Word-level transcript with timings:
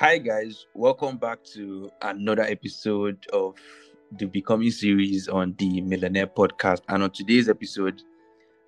Hi, 0.00 0.16
guys. 0.16 0.64
Welcome 0.72 1.18
back 1.18 1.44
to 1.52 1.90
another 2.00 2.44
episode 2.44 3.26
of 3.34 3.56
the 4.16 4.24
Becoming 4.24 4.70
series 4.70 5.28
on 5.28 5.54
the 5.58 5.82
Millionaire 5.82 6.26
Podcast. 6.26 6.80
And 6.88 7.02
on 7.02 7.10
today's 7.10 7.50
episode, 7.50 8.00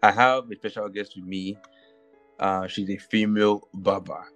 I 0.03 0.11
have 0.13 0.51
a 0.51 0.57
special 0.57 0.91
guest 0.91 1.15
with 1.17 1.25
me. 1.25 1.57
Uh, 2.39 2.67
she's 2.67 2.91
a 2.91 2.99
female 2.99 3.67
barber, 3.73 4.27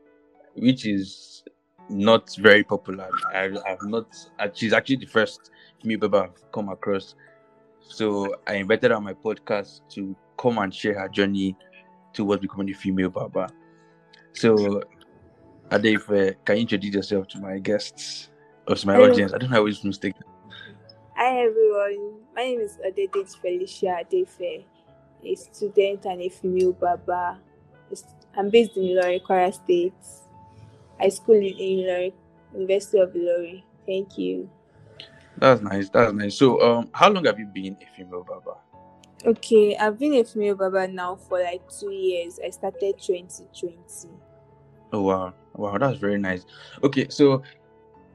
which 0.55 0.87
is 0.87 1.45
not 1.91 2.35
very 2.37 2.65
popular. 2.65 3.11
I, 3.31 3.51
have 3.67 3.83
not. 3.83 4.17
Uh, 4.39 4.49
she's 4.55 4.73
actually 4.73 4.97
the 4.97 5.05
first 5.05 5.51
female 5.83 5.99
barber 5.99 6.31
I've 6.33 6.51
come 6.51 6.71
across. 6.71 7.15
So 7.83 8.37
I 8.47 8.55
invited 8.55 8.91
her 8.91 8.97
on 8.97 9.05
my 9.05 9.13
podcast 9.13 9.83
to 9.91 10.17
come 10.39 10.57
and 10.57 10.75
share 10.75 10.99
her 10.99 11.11
journey 11.11 11.57
towards 12.15 12.41
becoming 12.41 12.71
a 12.71 12.75
female 12.75 13.11
barber. 13.11 13.49
So, 14.33 14.81
Adefe, 15.71 16.37
can 16.45 16.57
you 16.57 16.63
introduce 16.63 16.95
yourself 16.95 17.27
to 17.29 17.41
my 17.41 17.59
guests 17.59 18.31
or 18.69 18.77
to 18.77 18.87
my 18.87 18.95
Hello. 18.95 19.11
audience? 19.11 19.33
I 19.33 19.39
don't 19.39 19.51
know 19.51 19.65
which 19.65 19.83
mistake. 19.83 20.15
Hi 21.17 21.39
everyone, 21.41 22.21
my 22.35 22.43
name 22.43 22.61
is 22.61 22.79
Adedit 22.87 23.35
Felicia 23.41 23.99
Adefe, 24.05 24.65
a 25.25 25.35
student 25.35 26.05
and 26.05 26.21
a 26.23 26.29
female 26.29 26.73
barber. 26.73 27.39
I'm 28.37 28.51
based 28.51 28.77
in 28.77 28.85
Ilorin, 28.85 29.23
Kwara 29.23 29.53
State. 29.53 29.95
I 31.01 31.09
school 31.09 31.35
in 31.35 31.55
Ilorin, 31.55 32.13
University 32.55 32.99
of 32.99 33.11
Ilorin. 33.15 33.63
Thank 33.87 34.19
you. 34.19 34.49
That's 35.39 35.63
nice. 35.63 35.89
That's 35.89 36.13
nice. 36.13 36.37
So, 36.37 36.61
um, 36.61 36.91
how 36.93 37.11
long 37.11 37.25
have 37.25 37.39
you 37.39 37.47
been 37.47 37.77
a 37.83 37.97
female 37.97 38.25
barber? 38.25 38.55
Okay, 39.25 39.77
I've 39.77 39.99
been 39.99 40.15
a 40.15 40.25
female 40.25 40.55
barber 40.55 40.87
now 40.87 41.17
for 41.17 41.43
like 41.43 41.63
two 41.71 41.91
years. 41.91 42.39
I 42.45 42.51
started 42.51 43.01
2020. 43.01 44.26
Oh 44.93 45.03
wow, 45.03 45.35
wow, 45.55 45.79
that's 45.79 45.99
very 45.99 46.19
nice. 46.19 46.47
Okay, 46.83 47.07
so 47.09 47.43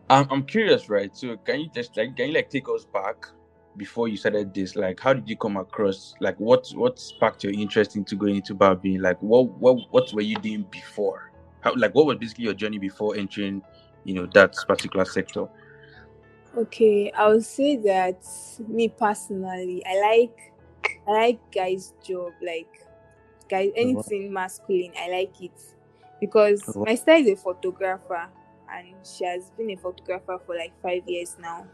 I'm 0.09 0.27
I'm 0.30 0.44
curious, 0.44 0.89
right? 0.89 1.16
So 1.16 1.38
can 1.38 1.61
you 1.61 1.69
just 1.73 1.95
like 1.97 2.16
can 2.16 2.30
you 2.30 2.33
like 2.33 2.50
take 2.50 2.67
us 2.69 2.86
back 2.86 3.25
before 3.78 4.08
you 4.08 4.17
started 4.17 4.53
this? 4.53 4.75
Like, 4.75 5.00
how 5.00 5.13
did 5.13 5.28
you 5.30 5.38
come 5.38 5.58
across? 5.58 6.13
Like, 6.19 6.39
what 6.39 6.69
what 6.75 7.00
sparked 7.00 7.44
your 7.44 7.53
interest 7.53 7.95
into 7.95 8.16
going 8.16 8.38
into 8.38 8.53
barbering? 8.53 9.02
Like, 9.02 9.22
what 9.22 9.50
what 9.59 9.78
what 9.91 10.13
were 10.13 10.22
you 10.22 10.36
doing 10.36 10.66
before? 10.69 11.31
How 11.61 11.73
like 11.75 11.94
what 11.94 12.05
was 12.05 12.17
basically 12.17 12.45
your 12.45 12.53
journey 12.53 12.78
before 12.78 13.16
entering, 13.16 13.61
you 14.03 14.13
know, 14.13 14.25
that 14.33 14.56
particular 14.67 15.06
sector? 15.06 15.47
Okay, 16.58 17.11
I 17.11 17.28
would 17.30 17.45
say 17.45 17.78
that 17.78 18.25
me 18.67 18.89
personally, 18.89 19.83
I 19.85 20.02
like 20.02 20.53
I 21.08 21.11
like 21.11 21.52
guys' 21.52 21.94
job, 22.03 22.33
like 22.41 22.85
guys 23.50 23.69
uh-huh. 23.69 23.81
anything 23.81 24.33
masculine, 24.33 24.94
I 25.00 25.09
like 25.09 25.41
it. 25.41 25.59
Because 26.22 26.64
Oh, 26.73 26.86
my 26.86 26.95
sister 26.95 27.11
is 27.14 27.27
a 27.27 27.36
photographer 27.36 28.30
and 28.72 28.95
she 29.03 29.25
has 29.25 29.50
been 29.58 29.72
a 29.72 29.75
photographer 29.75 30.39
for 30.45 30.55
like 30.55 30.72
five 30.81 31.02
years 31.08 31.36
now. 31.39 31.67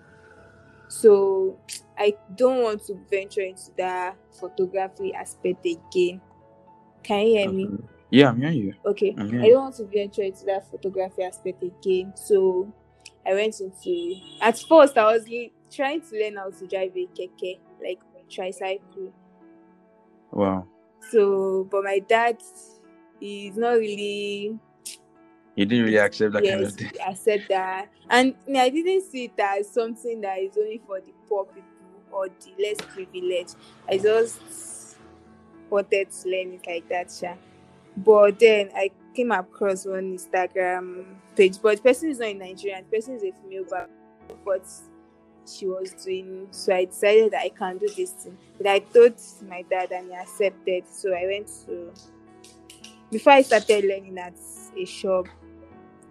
So 0.88 1.59
I 1.98 2.16
don't 2.36 2.64
want 2.64 2.86
to 2.86 2.98
venture 3.12 3.42
into 3.42 3.72
that 3.78 4.16
photography 4.39 5.14
aspect 5.14 5.66
again. 5.66 6.22
Can 7.04 7.28
you 7.28 7.38
hear 7.38 7.52
me? 7.52 7.66
Okay. 7.66 7.84
Yeah, 8.09 8.30
I'm 8.30 8.39
hearing 8.39 8.58
you. 8.58 8.73
Okay. 8.86 9.16
I'm 9.17 9.28
I 9.28 9.30
hearing 9.30 9.45
you. 9.45 9.52
don't 9.52 9.64
want 9.64 9.76
to 9.76 9.86
venture 9.86 10.22
into 10.23 10.45
that 10.45 10.72
photography 10.72 11.23
aspect 11.23 11.61
again. 11.61 12.14
So 12.16 12.73
I 13.26 13.34
went 13.34 13.59
into 13.59 14.16
at 14.42 14.58
first 14.58 14.98
I 14.98 15.04
was 15.14 15.26
trying 15.72 16.02
to 16.02 16.20
learn 16.20 16.38
how 16.38 16.50
to 16.50 16.67
drive 16.67 16.94
a 16.95 17.08
keke, 17.14 17.59
like 17.84 18.00
a 18.16 18.34
tricycle. 18.34 19.14
Wow. 20.32 20.67
So 21.11 21.67
but 21.70 21.84
my 21.84 22.00
dad 22.00 22.42
is 23.22 23.58
not 23.58 23.73
really 23.73 24.58
You 25.56 25.66
didn't 25.66 25.86
really 25.86 25.98
accept 25.98 26.34
that 26.34 26.44
kind 26.44 26.62
yes 26.62 26.72
of 26.73 26.78
thing. 26.80 26.92
accept 27.06 27.50
that. 27.50 27.90
And 28.10 28.36
I 28.56 28.70
didn't 28.70 29.04
see 29.10 29.26
it 29.26 29.40
as 29.40 29.70
something 29.70 30.22
that 30.22 30.39
is 30.39 30.58
only 30.58 30.82
for 30.86 31.00
the 31.00 31.11
poor 31.28 31.45
people 31.45 31.64
or 32.11 32.28
the 32.28 32.64
less 32.64 32.78
privileged. 32.94 33.55
I 33.89 33.98
just 33.98 34.98
wanted 35.70 36.11
to 36.11 36.30
learn 36.30 36.54
it 36.54 36.66
like 36.67 36.88
that, 36.89 37.11
sha. 37.11 37.33
But 37.98 38.39
then 38.39 38.70
I 38.76 38.92
came 39.16 39.32
across 39.32 39.86
one 39.86 40.17
Instagram 40.17 41.05
page, 41.36 41.58
but 41.61 41.78
the 41.78 41.84
person 41.84 42.10
is 42.10 42.20
not 42.20 42.30
in 42.30 42.38
Nigeria, 42.39 42.82
the 42.89 42.95
person 42.95 43.16
is 43.16 43.23
a 43.23 43.32
female 43.32 43.66
but 44.45 44.66
she 45.45 45.66
was 45.66 45.92
doing 46.04 46.48
so 46.52 46.76
I 46.76 46.86
decided 46.86 47.32
that 47.32 47.42
I 47.42 47.49
can 47.49 47.78
do 47.78 47.88
this 47.95 48.11
thing. 48.11 48.38
But 48.58 48.67
I 48.67 48.80
told 48.80 49.14
my 49.48 49.64
dad 49.64 49.92
and 49.92 50.10
he 50.10 50.16
accepted. 50.16 50.84
So 50.92 51.14
I 51.14 51.26
went 51.26 51.48
to 51.66 51.92
before 53.12 53.34
I 53.34 53.42
started 53.42 53.86
learning 53.86 54.18
at 54.18 54.38
a 54.76 54.86
shop, 54.86 55.28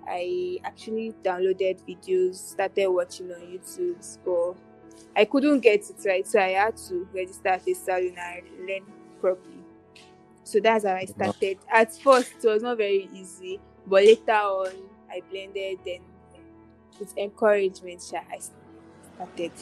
I 0.08 0.58
actually 0.64 1.14
downloaded 1.24 1.82
videos, 1.86 2.36
started 2.36 2.88
watching 2.88 3.32
on 3.32 3.40
YouTube, 3.40 4.18
but 4.24 4.54
I 5.16 5.24
couldn't 5.24 5.60
get 5.60 5.80
it 5.80 5.96
right, 6.06 6.26
so 6.26 6.38
I 6.38 6.50
had 6.50 6.76
to 6.88 7.08
register 7.12 7.48
at 7.48 7.66
a 7.66 7.74
salon 7.74 8.14
and 8.16 8.66
learn 8.66 8.82
properly. 9.20 9.64
So 10.44 10.60
that's 10.60 10.84
how 10.84 10.94
I 10.94 11.06
started. 11.06 11.58
At 11.72 11.96
first, 11.96 12.32
it 12.42 12.48
was 12.48 12.62
not 12.62 12.76
very 12.76 13.08
easy, 13.12 13.58
but 13.86 14.04
later 14.04 14.32
on, 14.32 14.72
I 15.10 15.20
blended. 15.28 15.80
Then, 15.84 16.00
with 17.00 17.16
encouragement, 17.18 18.02
I 18.30 18.38
started. 18.38 19.52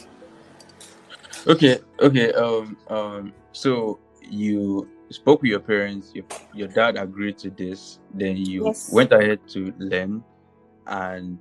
Okay, 1.47 1.79
okay. 2.01 2.33
Um, 2.33 2.77
um. 2.89 3.33
So 3.53 3.99
you 4.21 4.89
spoke 5.15 5.43
with 5.43 5.51
your 5.51 5.61
parents. 5.61 6.13
Your 6.15 6.25
your 6.53 6.69
dad 6.69 6.97
agreed 6.97 7.39
to 7.39 7.51
this. 7.51 7.99
Then 8.13 8.37
you 8.37 8.67
Yes. 8.67 8.93
went 8.93 9.13
ahead 9.13 9.41
to 9.49 9.73
learn, 9.79 10.23
and 10.87 11.39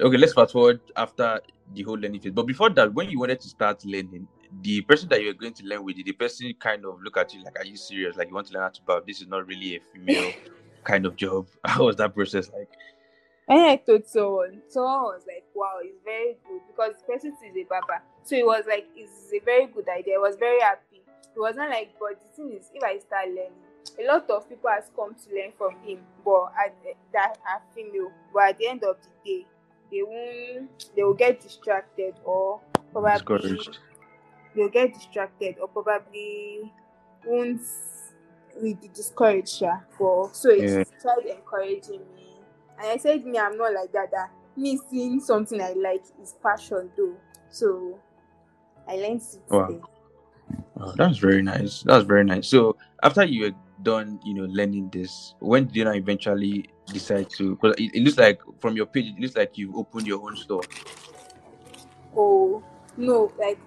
okay. 0.00 0.16
Let's 0.16 0.32
fast 0.34 0.52
forward 0.52 0.80
after 0.96 1.40
the 1.74 1.82
whole 1.82 1.98
learning 1.98 2.20
phase. 2.20 2.32
But 2.32 2.46
before 2.46 2.70
that, 2.70 2.92
when 2.94 3.10
you 3.10 3.18
wanted 3.18 3.40
to 3.40 3.48
start 3.48 3.84
learning, 3.84 4.28
the 4.62 4.80
person 4.82 5.08
that 5.10 5.20
you 5.20 5.28
were 5.28 5.34
going 5.34 5.54
to 5.54 5.64
learn 5.64 5.84
with, 5.84 5.96
did 5.96 6.06
the 6.06 6.12
person 6.12 6.52
kind 6.58 6.84
of 6.84 7.00
look 7.02 7.16
at 7.16 7.34
you 7.34 7.42
like, 7.44 7.58
"Are 7.58 7.64
you 7.66 7.76
serious? 7.76 8.16
Like 8.16 8.28
you 8.28 8.34
want 8.34 8.46
to 8.48 8.54
learn 8.54 8.62
how 8.62 8.68
to 8.70 8.82
barb? 8.82 9.06
This 9.06 9.20
is 9.20 9.28
not 9.28 9.46
really 9.46 9.76
a 9.76 9.80
female 9.92 10.32
kind 10.84 11.06
of 11.06 11.16
job." 11.16 11.48
How 11.64 11.84
was 11.84 11.96
that 11.96 12.14
process 12.14 12.50
like? 12.52 12.68
When 13.46 13.58
I 13.60 13.76
told 13.76 14.06
someone, 14.08 14.62
someone 14.68 15.02
was 15.14 15.22
like, 15.26 15.44
"Wow, 15.54 15.78
it's 15.82 16.02
very 16.04 16.36
good," 16.48 16.62
because 16.68 16.94
the 17.00 17.12
person 17.12 17.32
is 17.44 17.56
a 17.56 17.64
barber, 17.64 18.02
so 18.24 18.34
it 18.36 18.44
was 18.46 18.64
like 18.68 18.86
it's 18.96 19.32
a 19.32 19.38
very 19.44 19.66
good 19.66 19.88
idea. 19.88 20.16
I 20.16 20.18
was 20.18 20.36
very 20.36 20.60
happy. 20.60 20.95
It 21.36 21.40
was 21.40 21.54
not 21.54 21.68
like, 21.68 21.92
but 22.00 22.18
the 22.22 22.28
thing 22.34 22.52
is, 22.52 22.70
if 22.72 22.82
I 22.82 22.98
start 22.98 23.28
learning, 23.28 23.52
a 24.00 24.04
lot 24.06 24.28
of 24.30 24.48
people 24.48 24.70
has 24.70 24.90
come 24.96 25.14
to 25.14 25.34
learn 25.34 25.52
from 25.58 25.78
him, 25.84 25.98
but 26.24 26.50
at, 26.58 26.74
that 27.12 27.36
are 27.46 27.60
female. 27.74 28.10
But 28.32 28.48
at 28.50 28.58
the 28.58 28.68
end 28.68 28.82
of 28.84 28.96
the 29.02 29.10
day, 29.24 29.46
they 29.92 30.02
won't, 30.02 30.90
they 30.96 31.02
will 31.04 31.14
get 31.14 31.40
distracted 31.42 32.14
or 32.24 32.60
probably 32.90 33.18
Discouraged. 33.18 33.78
they'll 34.54 34.70
get 34.70 34.94
distracted 34.94 35.56
or 35.60 35.68
probably 35.68 36.72
won't 37.26 37.60
will 38.56 38.74
be 38.74 38.88
discouraged. 38.94 39.50
sha. 39.50 39.80
But 39.98 40.34
so 40.34 40.54
he 40.54 40.62
Yeah. 40.62 40.84
tried 41.02 41.26
encouraging 41.26 42.00
me, 42.16 42.40
and 42.78 42.86
I 42.88 42.96
said, 42.96 43.26
"Me, 43.26 43.38
I'm 43.38 43.58
not 43.58 43.74
like 43.74 43.92
that. 43.92 44.10
That 44.10 44.30
me 44.56 44.78
seeing 44.90 45.20
something 45.20 45.60
I 45.60 45.74
like 45.74 46.04
is 46.22 46.34
passion, 46.42 46.90
though." 46.96 47.16
So 47.50 47.98
I 48.88 48.96
learned 48.96 49.20
it. 49.20 49.40
Wow. 49.50 49.80
Oh, 50.78 50.92
that's 50.96 51.18
very 51.18 51.42
nice. 51.42 51.82
That's 51.82 52.04
very 52.04 52.24
nice. 52.24 52.48
So 52.48 52.76
after 53.02 53.24
you 53.24 53.44
were 53.44 53.52
done, 53.82 54.20
you 54.24 54.34
know, 54.34 54.44
learning 54.44 54.90
this, 54.90 55.34
when 55.38 55.66
did 55.66 55.76
you 55.76 55.84
now 55.84 55.92
eventually 55.92 56.68
decide 56.86 57.30
to? 57.30 57.56
Because 57.56 57.76
it, 57.78 57.94
it 57.94 58.02
looks 58.02 58.18
like 58.18 58.40
from 58.60 58.76
your 58.76 58.86
page, 58.86 59.06
it 59.06 59.20
looks 59.20 59.36
like 59.36 59.56
you've 59.56 59.74
opened 59.74 60.06
your 60.06 60.22
own 60.22 60.36
store. 60.36 60.62
Oh 62.14 62.62
no, 62.96 63.32
like 63.38 63.58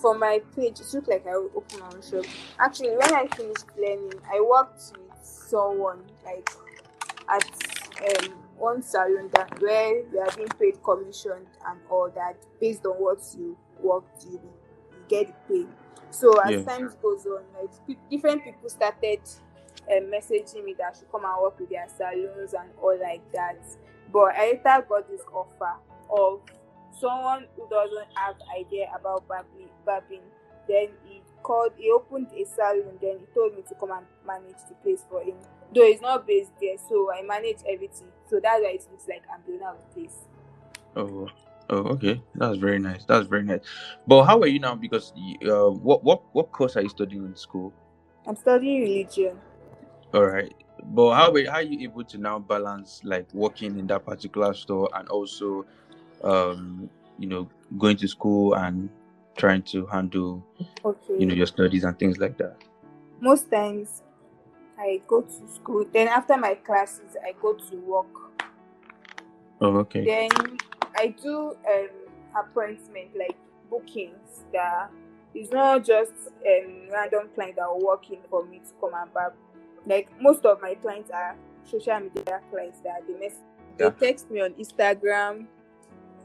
for 0.00 0.16
my 0.16 0.40
page, 0.54 0.80
it 0.80 0.92
looked 0.92 1.08
like 1.08 1.26
I 1.26 1.36
will 1.36 1.50
open 1.54 1.80
my 1.80 1.86
own 1.86 2.02
shop. 2.02 2.24
Actually, 2.58 2.90
when 2.90 3.14
I 3.14 3.26
finished 3.28 3.64
learning, 3.78 4.12
I 4.30 4.40
worked 4.40 4.92
with 4.92 5.24
someone 5.24 6.02
like 6.24 6.48
at 7.28 8.24
um, 8.24 8.32
one 8.58 8.82
salon 8.82 9.30
that 9.32 9.60
where 9.60 10.02
we 10.12 10.18
are 10.18 10.30
being 10.36 10.48
paid 10.60 10.82
commission 10.82 11.46
and 11.66 11.80
all 11.90 12.10
that 12.14 12.36
based 12.60 12.84
on 12.86 12.92
what 12.94 13.20
you 13.38 13.56
worked, 13.80 14.24
you, 14.24 14.32
you 14.32 14.98
get 15.08 15.48
pay. 15.48 15.66
So 16.10 16.38
as 16.40 16.52
Yeah. 16.52 16.62
time 16.62 16.92
goes 17.02 17.26
on, 17.26 17.42
like 17.60 17.98
different 18.10 18.44
people 18.44 18.68
started 18.68 19.20
um, 19.90 20.10
messaging 20.10 20.64
me 20.64 20.74
that 20.78 20.94
I 20.94 20.98
should 20.98 21.10
come 21.10 21.24
and 21.24 21.42
work 21.42 21.58
with 21.58 21.70
their 21.70 21.86
salons 21.88 22.54
and 22.54 22.70
all 22.80 22.98
like 23.00 23.20
that. 23.32 23.58
But 24.12 24.34
I 24.36 24.52
later 24.52 24.86
got 24.88 25.08
this 25.08 25.22
offer 25.32 25.74
of 26.10 26.40
someone 26.98 27.46
who 27.56 27.68
doesn't 27.68 28.06
have 28.14 28.36
idea 28.58 28.86
about 28.98 29.26
barbing, 29.28 29.68
barbing. 29.84 30.22
Then 30.68 30.88
he 31.04 31.22
called, 31.42 31.72
he 31.76 31.90
opened 31.90 32.28
a 32.36 32.44
salon. 32.44 32.98
Then 33.00 33.18
he 33.20 33.26
told 33.34 33.54
me 33.54 33.62
to 33.68 33.74
come 33.74 33.92
and 33.92 34.06
manage 34.26 34.62
the 34.68 34.74
place 34.82 35.04
for 35.08 35.22
him. 35.22 35.36
Though 35.74 35.82
it's 35.84 36.00
not 36.00 36.26
based 36.26 36.52
there, 36.60 36.76
so 36.88 37.12
I 37.12 37.22
manage 37.22 37.58
everything. 37.68 38.08
So 38.30 38.40
that's 38.40 38.62
why 38.62 38.70
it 38.70 38.86
looks 38.90 39.06
like 39.08 39.22
I'm 39.32 39.42
doing 39.42 39.60
owner 39.62 39.72
of 39.72 39.76
the 39.94 40.00
place. 40.00 40.16
Oh, 40.96 41.28
oh, 41.70 41.78
okay. 41.94 42.22
That's 42.34 42.58
very 42.58 42.78
nice. 42.78 43.04
That's 43.04 43.26
very 43.26 43.42
nice. 43.44 43.60
But 44.06 44.24
how 44.24 44.40
are 44.40 44.46
you 44.46 44.58
now? 44.60 44.74
Because 44.74 45.12
uh, 45.48 45.70
what 45.70 46.04
what 46.04 46.22
what 46.32 46.52
course 46.52 46.76
are 46.76 46.82
you 46.82 46.88
studying 46.88 47.24
in 47.24 47.36
school? 47.36 47.72
I'm 48.26 48.36
studying 48.36 48.82
religion. 48.82 49.38
All 50.14 50.24
right. 50.26 50.52
but 50.94 51.14
how 51.14 51.32
were- 51.32 51.46
how 51.50 51.56
are 51.56 51.62
you 51.62 51.80
able 51.88 52.04
to 52.04 52.18
now 52.18 52.38
balance 52.38 53.00
like 53.04 53.26
working 53.34 53.78
in 53.78 53.86
that 53.88 54.04
particular 54.04 54.54
store 54.54 54.88
and 54.94 55.08
also 55.08 55.64
um 56.22 56.88
you 57.18 57.26
know 57.28 57.48
going 57.78 57.96
to 57.96 58.06
school 58.08 58.54
and 58.54 58.88
trying 59.36 59.62
to 59.62 59.86
handle 59.86 60.44
Okay. 60.84 61.14
you 61.18 61.26
know 61.26 61.34
your 61.34 61.46
studies 61.46 61.84
and 61.84 61.98
things 61.98 62.18
like 62.18 62.36
that 62.38 62.56
Most 63.20 63.50
times 63.50 64.02
I 64.78 65.00
go 65.08 65.22
to 65.22 65.48
school. 65.48 65.84
Then 65.92 66.08
after 66.08 66.36
my 66.36 66.54
classes, 66.54 67.16
I 67.26 67.32
go 67.40 67.54
to 67.54 67.76
work. 67.80 68.14
oh 69.60 69.78
okay 69.78 70.04
Then 70.04 70.30
I 70.96 71.08
do 71.22 71.54
um 71.72 71.88
appointment 72.36 73.10
like 73.18 73.36
bookings 73.70 74.44
that 74.52 74.90
it's 75.34 75.52
not 75.52 75.84
just 75.84 76.12
um 76.46 76.88
random 76.92 77.28
clients 77.34 77.56
that 77.56 77.64
are 77.64 77.78
working 77.78 78.20
for 78.30 78.46
me 78.46 78.58
to 78.60 78.72
come 78.80 78.92
and 78.94 79.12
back. 79.12 79.32
Like 79.84 80.08
most 80.20 80.44
of 80.44 80.60
my 80.62 80.74
clients 80.74 81.10
are 81.10 81.36
social 81.64 82.00
media 82.00 82.40
clients 82.50 82.80
that 82.80 83.00
they 83.06 83.14
mess 83.18 83.38
Yeah. 83.78 83.90
they 83.90 84.06
text 84.08 84.30
me 84.30 84.40
on 84.40 84.54
Instagram. 84.54 85.46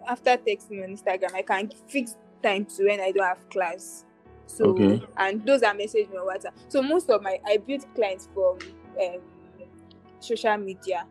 After 0.07 0.31
texting 0.37 0.71
me 0.71 0.83
on 0.83 0.89
Instagram, 0.95 1.33
I 1.35 1.41
can 1.43 1.69
fix 1.87 2.15
time 2.43 2.65
to 2.65 2.85
when 2.85 2.99
I 2.99 3.11
don't 3.11 3.25
have 3.25 3.47
class. 3.49 4.05
So 4.47 4.65
Okay. 4.69 5.01
and 5.17 5.45
those 5.45 5.63
are 5.63 5.73
message 5.73 6.09
me 6.09 6.17
on 6.17 6.27
WhatsApp. 6.27 6.53
So 6.69 6.81
most 6.81 7.09
of 7.09 7.21
my 7.21 7.37
I 7.45 7.57
build 7.57 7.85
clients 7.95 8.29
from 8.33 8.57
um 9.01 9.21
social 10.19 10.57
media 10.57 11.05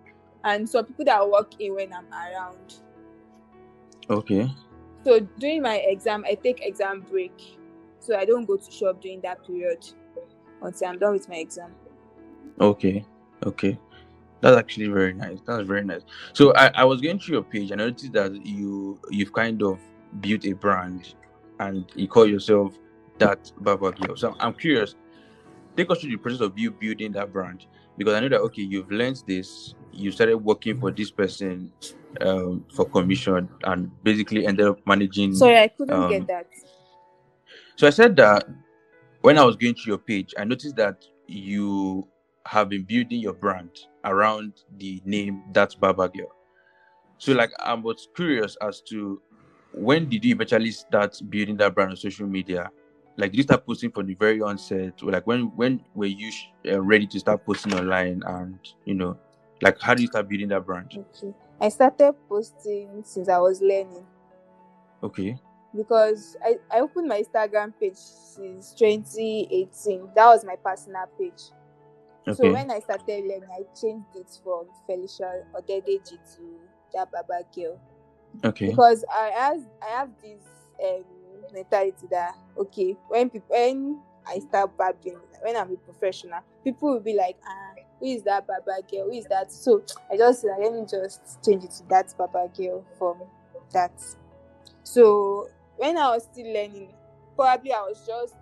and 0.45 0.69
some 0.69 0.87
people 0.87 1.05
that 1.05 1.29
work 1.29 1.53
in 1.59 1.75
when 1.75 1.93
I'm 1.93 2.07
around. 2.12 2.75
Okay 4.08 4.50
So 5.05 5.20
during 5.38 5.62
my 5.62 5.76
exam, 5.76 6.25
I 6.26 6.35
take 6.35 6.61
exam 6.62 7.00
break. 7.00 7.58
So 8.00 8.17
I 8.17 8.25
don't 8.25 8.44
go 8.44 8.56
to 8.56 8.70
shop 8.70 9.00
during 9.00 9.20
that 9.23 9.47
period 9.47 9.87
until 10.62 10.88
I'm 10.88 10.99
done 10.99 11.12
with 11.12 11.29
my 11.29 11.37
exam. 11.37 11.75
Okay, 12.61 13.05
okay. 13.44 13.79
That's 14.41 14.56
actually 14.56 14.88
very 14.88 15.12
nice. 15.12 15.38
That's 15.47 15.67
very 15.67 15.85
nice. 15.85 16.02
So 16.32 16.55
I, 16.55 16.70
I 16.75 16.85
was 16.85 17.00
going 17.00 17.19
through 17.19 17.35
your 17.35 17.43
page 17.43 17.70
and 17.70 17.81
I 17.81 17.87
noticed 17.87 18.12
that 18.12 18.47
you 18.47 18.99
you've 19.11 19.32
kind 19.32 19.62
of 19.62 19.79
built 20.20 20.44
a 20.47 20.52
brand 20.52 21.14
and 21.58 21.85
you 21.94 22.08
call 22.08 22.26
yourself 22.26 22.79
that 23.19 23.52
Barber 23.61 23.93
Girl. 23.93 24.17
So 24.17 24.35
I'm 24.41 24.55
curious. 24.55 24.94
Take 25.76 25.91
us 25.91 26.00
through 26.00 26.11
the 26.11 26.17
process 26.17 26.41
of 26.41 26.58
you 26.58 26.70
building 26.70 27.12
that 27.12 27.32
brand 27.32 27.67
because 27.97 28.14
I 28.14 28.20
know 28.20 28.29
that 28.31 28.41
okay, 28.41 28.62
you've 28.62 28.91
learned 28.91 29.23
this, 29.26 29.75
you 29.93 30.11
started 30.13 30.39
working 30.39 30.79
for 30.81 30.91
this 30.91 31.11
person 31.11 31.73
um, 32.21 32.65
for 32.75 32.85
commission 32.87 33.49
and 33.65 33.91
basically 34.03 34.47
ended 34.47 34.67
up 34.67 34.79
managing 34.87 35.35
Sorry, 35.35 35.59
I 35.59 35.69
couldn't 35.69 35.95
Um, 35.95 36.09
get 36.11 36.27
that. 36.29 36.47
so 37.77 37.87
I 37.87 37.91
said 37.91 38.17
that 38.17 38.49
when 39.23 39.39
I 39.39 39.45
was 39.45 39.57
going 39.57 39.75
through 39.75 39.93
your 39.93 39.99
page, 39.99 40.35
I 40.39 40.45
noticed 40.45 40.77
that 40.77 41.05
you 41.27 42.07
have 42.47 42.69
been 42.71 42.85
building 42.85 43.21
your 43.21 43.35
brand 43.35 43.71
around 44.05 44.55
the 44.79 45.01
name 45.05 45.43
That's 45.53 45.75
Barber 45.75 46.09
Girl. 46.09 46.29
So 47.19 47.33
like 47.33 47.53
I 47.61 47.75
was 47.75 48.09
curious 48.17 48.57
as 48.63 48.81
to 48.91 49.21
when 49.73 50.09
did 50.09 50.25
you 50.25 50.35
eventually 50.35 50.71
start 50.73 51.17
building 51.31 51.57
that 51.59 51.75
brand 51.75 51.91
on 51.91 51.97
social 51.97 52.27
media? 52.27 52.71
Like 53.17 53.33
did 53.33 53.39
you 53.39 53.43
start 53.45 53.67
posting 53.67 53.91
from 53.91 54.07
the 54.07 54.15
very 54.15 54.41
onset, 54.41 54.95
or 55.03 55.11
like 55.13 55.27
when 55.27 55.53
when 55.57 55.81
were 55.95 56.07
you 56.07 56.33
sh- 56.33 56.47
uh, 56.71 56.81
ready 56.81 57.07
to 57.09 57.21
start 57.21 57.45
posting 57.45 57.75
online? 57.75 58.23
And 58.27 58.59
you 58.85 58.95
know, 58.95 59.19
like 59.62 59.81
how 59.81 59.95
do 59.95 60.03
you 60.03 60.09
start 60.09 60.29
building 60.29 60.49
that 60.49 60.65
brand? 60.65 60.93
Okay. 60.97 61.35
I 61.61 61.69
started 61.69 62.15
posting 62.29 63.03
since 63.05 63.29
I 63.29 63.39
was 63.39 63.61
learning 63.61 64.07
Okay, 65.03 65.39
because 65.77 66.37
I, 66.45 66.57
I 66.71 66.81
opened 66.81 67.09
my 67.09 67.23
Instagram 67.23 67.73
page 67.81 67.97
since 67.97 68.75
2018. 68.75 70.11
That 70.15 70.27
was 70.27 70.45
my 70.45 70.57
personal 70.57 71.07
page. 71.19 71.43
Okay. 72.29 72.37
So 72.37 72.53
when 72.53 72.71
I 72.71 72.81
started 72.81 73.25
learning, 73.25 73.49
I 73.51 73.62
changed 73.81 74.15
it 74.15 74.27
from 74.43 74.67
Felicia 74.87 75.43
Odedeji 75.55 76.19
to 76.37 76.61
that 76.95 77.11
Barber 77.11 77.43
girl. 77.55 77.81
okay, 78.45 78.69
because 78.69 79.05
I 79.12 79.31
have 79.35 79.61
I 79.83 79.99
have 79.99 80.11
this 80.23 80.43
um, 80.85 81.05
mentality 81.53 82.07
that 82.11 82.35
okay 82.59 82.97
when 83.09 83.31
people 83.31 83.49
when 83.51 84.01
I 84.27 84.39
start 84.39 84.77
babbling 84.77 85.19
when 85.43 85.57
I'm 85.57 85.73
a 85.73 85.77
professional 85.77 86.41
people 86.62 86.93
will 86.93 87.01
be 87.01 87.15
like 87.15 87.37
ah 87.47 87.70
who 88.00 88.06
is 88.06 88.23
that 88.23 88.47
Barber 88.47 88.76
girl 88.91 89.05
who 89.05 89.12
is 89.12 89.26
that 89.26 89.52
so 89.52 89.82
I 90.11 90.17
just 90.17 90.44
let 90.44 90.73
me 90.73 90.85
just 90.91 91.44
change 91.44 91.64
it 91.64 91.70
to 91.73 91.88
that 91.88 92.14
Barber 92.17 92.49
girl 92.56 92.85
from 92.99 93.19
that 93.73 93.93
so 94.82 95.49
when 95.76 95.97
I 95.97 96.08
was 96.14 96.25
still 96.25 96.47
learning 96.52 96.93
probably 97.37 97.73
I 97.73 97.81
was 97.81 98.05
just 98.06 98.35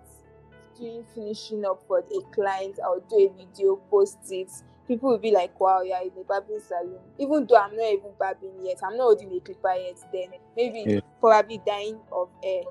doing 0.77 1.05
finishing 1.13 1.65
up 1.65 1.83
for 1.87 1.99
a 1.99 2.21
client 2.33 2.79
I 2.83 2.89
would 2.89 3.07
do 3.07 3.17
a 3.17 3.45
video 3.45 3.75
post 3.89 4.17
it 4.31 4.49
people 4.89 5.11
will 5.11 5.19
be 5.19 5.31
like, 5.31 5.57
wow, 5.59 5.83
you're 5.83 6.01
in 6.01 6.11
a 6.19 6.23
barbing 6.27 6.59
salon. 6.67 6.97
Even 7.19 7.45
though 7.47 7.57
I'm 7.57 7.75
not 7.77 7.85
even 7.85 8.09
barbing 8.17 8.65
yet, 8.65 8.79
I'm 8.83 8.97
not 8.97 9.03
holding 9.03 9.31
a 9.31 9.39
clipper 9.39 9.73
yet, 9.75 9.97
then 10.11 10.29
maybe 10.57 10.83
Yeah. 10.93 10.99
probably 11.21 11.61
dying 11.65 11.99
of 12.11 12.27
air. 12.43 12.63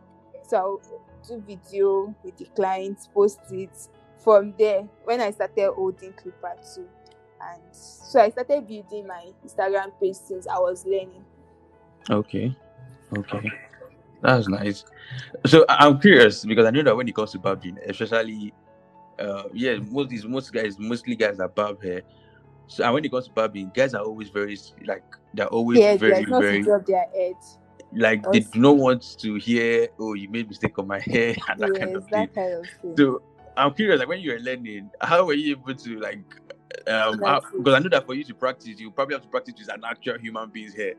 So 0.42 0.56
I'll 0.56 0.80
do 1.26 1.40
video 1.46 2.14
with 2.24 2.36
the 2.36 2.46
clients, 2.56 3.06
post 3.14 3.38
it. 3.52 3.70
From 4.18 4.54
there, 4.58 4.82
when 5.04 5.20
I 5.20 5.30
started 5.30 5.72
holding 5.74 6.12
clipper 6.14 6.54
too. 6.74 6.88
And 7.40 7.62
so 7.72 8.20
I 8.20 8.30
started 8.30 8.66
building 8.66 9.06
my 9.06 9.26
Instagram 9.46 9.92
page 10.00 10.16
since 10.16 10.46
I 10.48 10.58
was 10.58 10.84
learning. 10.84 11.24
okay, 12.10 12.56
okay. 13.16 13.50
That's 14.22 14.48
nice. 14.48 14.84
So 15.46 15.64
I- 15.68 15.86
I'm 15.86 16.00
curious 16.00 16.44
because 16.44 16.66
I 16.66 16.70
know 16.70 16.82
that 16.84 16.96
when 16.96 17.08
it 17.08 17.14
comes 17.14 17.32
to 17.32 17.38
barbing, 17.38 17.78
especially, 17.86 18.54
uh, 19.18 19.44
yeah, 19.52 19.76
most 19.90 20.10
these 20.10 20.26
most 20.26 20.52
guys, 20.52 20.76
mostly 20.78 21.16
guys 21.16 21.38
that 21.38 21.54
barb 21.54 21.82
hair. 21.82 22.02
So 22.68 22.84
and 22.84 22.94
when 22.94 23.04
it 23.04 23.10
comes 23.10 23.26
to 23.26 23.32
barbing, 23.32 23.72
guys 23.74 23.94
are 23.94 24.02
always 24.04 24.30
very 24.30 24.58
like 24.86 25.04
they're 25.34 25.48
always 25.48 25.84
Yeah, 25.84 25.96
very 25.98 26.24
like 26.24 26.28
not 26.28 26.38
very 26.38 26.58
to 26.62 26.62
drop 26.62 26.86
their 26.86 27.06
head. 27.14 27.36
like 27.92 28.30
they 28.30 28.40
do 28.40 28.58
not 28.60 28.76
want 28.76 29.04
to 29.18 29.34
hear, 29.36 29.88
oh, 29.98 30.14
you 30.14 30.28
made 30.30 30.48
mistake 30.48 30.78
on 30.78 30.86
my 30.86 30.98
hair 31.06 31.34
and 31.48 31.60
that 31.60 31.74
yes, 31.74 31.78
kind 31.78 31.96
of 31.96 32.04
thing. 32.06 32.30
kind 32.34 32.54
of 32.54 32.68
thing. 32.82 32.98
So 32.98 33.22
I'm 33.58 33.74
curious, 33.74 33.98
like 34.00 34.08
when 34.08 34.20
you 34.20 34.32
were 34.32 34.38
learning, 34.40 34.90
how 35.00 35.24
were 35.26 35.34
you 35.34 35.52
able 35.56 35.74
to 35.74 36.00
like, 36.00 36.20
um, 36.86 37.18
how- 37.20 37.40
because 37.56 37.74
I 37.74 37.80
know 37.80 37.88
that 37.90 38.06
for 38.06 38.14
you 38.14 38.24
to 38.24 38.34
practice, 38.34 38.78
you 38.80 38.90
probably 38.90 39.16
have 39.16 39.22
to 39.22 39.28
practice 39.28 39.54
with 39.58 39.72
an 39.74 39.82
actual 39.84 40.18
human 40.18 40.50
being's 40.50 40.74
hair. 40.74 40.94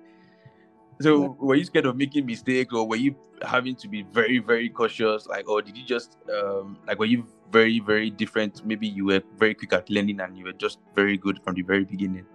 So 1.01 1.21
Yeah. 1.21 1.27
were 1.39 1.55
you 1.55 1.63
scared 1.65 1.85
of 1.85 1.95
making 1.95 2.25
mistakes, 2.25 2.73
or 2.73 2.87
were 2.87 2.97
you 2.97 3.15
having 3.41 3.75
to 3.77 3.87
be 3.87 4.03
very, 4.03 4.39
very 4.39 4.69
cautious? 4.69 5.27
Like, 5.27 5.47
or 5.49 5.61
did 5.61 5.77
you 5.77 5.85
just 5.85 6.17
um, 6.33 6.77
like 6.87 6.99
were 6.99 7.05
you 7.05 7.25
very, 7.51 7.79
very 7.79 8.09
different? 8.09 8.65
Maybe 8.65 8.87
you 8.87 9.05
were 9.05 9.21
very 9.37 9.53
quick 9.55 9.73
at 9.73 9.89
learning, 9.89 10.19
and 10.19 10.37
you 10.37 10.45
were 10.45 10.53
just 10.53 10.79
very 10.95 11.17
good 11.17 11.41
from 11.43 11.55
the 11.55 11.61
very 11.61 11.85
beginning. 11.85 12.25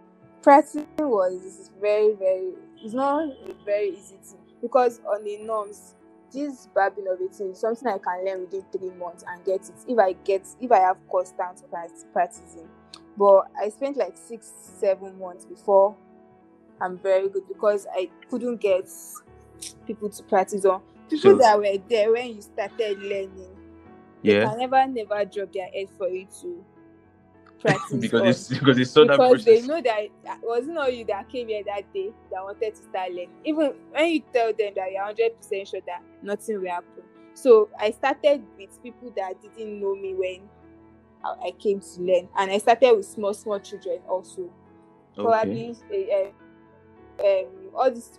practicing 0.43 0.87
was 0.99 1.71
very 1.81 2.15
very 2.15 2.53
it's 2.83 2.95
not 2.95 3.29
very 3.65 3.91
easy 3.91 4.17
thing 4.23 4.39
because 4.63 5.01
on 5.09 5.25
the 5.25 5.39
norms 5.39 5.95
this 6.35 6.69
barbing 6.75 7.07
of 7.09 7.19
is 7.21 7.59
something 7.59 7.89
i 7.89 7.99
can 7.99 8.25
learn 8.25 8.41
within 8.43 8.65
three 8.77 8.91
months 8.91 9.25
and 9.27 9.45
get 9.45 9.61
it. 9.63 9.73
If 9.89 9.99
i 9.99 10.13
get 10.25 10.47
if 10.61 10.71
i 10.73 10.81
have 10.81 10.99
constant 11.11 11.63
prac- 11.71 11.91
practicing. 12.13 12.69
But 13.17 13.47
i 13.61 13.69
spent 13.71 13.97
like 13.97 14.17
six 14.17 14.53
seven 14.81 15.19
months 15.19 15.45
before 15.47 15.97
i'm 16.81 16.99
very 16.99 17.29
good 17.29 17.47
because 17.49 17.87
i 17.95 18.11
couldn't 18.29 18.57
get 18.61 18.89
people 19.87 20.11
to 20.11 20.23
practice 20.25 20.65
on. 20.65 20.83
People 21.09 21.33
So- 21.33 21.39
that 21.39 21.59
were 21.59 21.79
there 21.89 22.13
when 22.13 22.35
you 22.37 22.43
started 22.43 22.99
learning 22.99 23.57
they 24.23 24.33
Yeah, 24.41 24.49
can 24.49 24.59
never 24.59 24.87
never 24.87 25.25
drop 25.27 25.53
their 25.53 25.69
head 25.69 25.89
for 25.99 26.09
you 26.09 26.27
to 26.43 26.65
practice 27.65 27.97
because 28.01 28.21
on 28.21 28.27
it's 28.29 28.49
because 28.49 28.79
it's 28.79 28.91
so 28.91 29.05
that 29.05 29.19
because 29.19 29.45
they 29.45 29.63
know 29.63 29.81
that 29.81 30.01
it 30.01 30.13
wasn't 30.43 30.77
all 30.77 30.89
you 30.89 31.05
that 31.07 31.29
came 31.29 31.49
here 31.49 31.63
that 31.65 31.93
day 31.93 32.11
that 32.31 32.43
wanted 32.43 32.75
to 32.75 32.83
start 32.83 33.11
learning. 33.11 33.31
Even 33.45 33.73
when 33.91 34.11
you 34.11 34.23
tell 34.33 34.53
them 34.53 34.73
that 34.77 34.93
you're 34.93 35.03
hundred 35.03 35.37
percent 35.37 35.69
sure 35.69 35.81
that 35.87 36.03
nothing 36.23 36.61
will 36.61 36.71
happen. 36.71 37.03
So 37.35 37.69
I 37.79 37.91
started 37.91 38.45
with 38.59 38.83
people 38.83 39.13
that 39.17 39.41
didn't 39.43 39.81
know 39.81 39.95
me 39.95 40.15
when 40.15 40.49
I 41.25 41.49
I 41.49 41.51
came 41.53 41.81
to 41.81 42.01
learn, 42.01 42.29
and 42.37 42.51
I 42.51 42.59
started 42.59 42.97
with 42.97 43.07
small 43.07 43.35
small 43.35 43.59
children 43.59 44.01
also. 44.09 44.51
Okay. 45.17 45.23
Probably 45.23 45.77
uh, 45.93 47.25
um, 47.25 47.47
all 47.75 47.91
these 47.91 48.11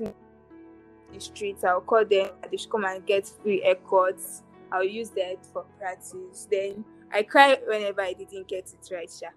the 1.12 1.20
streets. 1.20 1.64
I'll 1.64 1.82
call 1.82 2.06
them. 2.06 2.30
They 2.50 2.58
should 2.58 2.70
come 2.70 2.86
and 2.86 3.06
get 3.06 3.28
free 3.42 3.64
haircuts. 3.66 4.42
I'll 4.72 4.84
use 4.84 5.10
that 5.12 5.46
for 5.54 5.66
practice. 5.80 6.48
Then 6.50 6.84
I 7.16 7.24
cry 7.24 7.58
whenever 7.66 8.02
I 8.02 8.12
didn't 8.12 8.48
get 8.48 8.66
it 8.74 8.94
right, 8.94 9.10
Sha. 9.10 9.30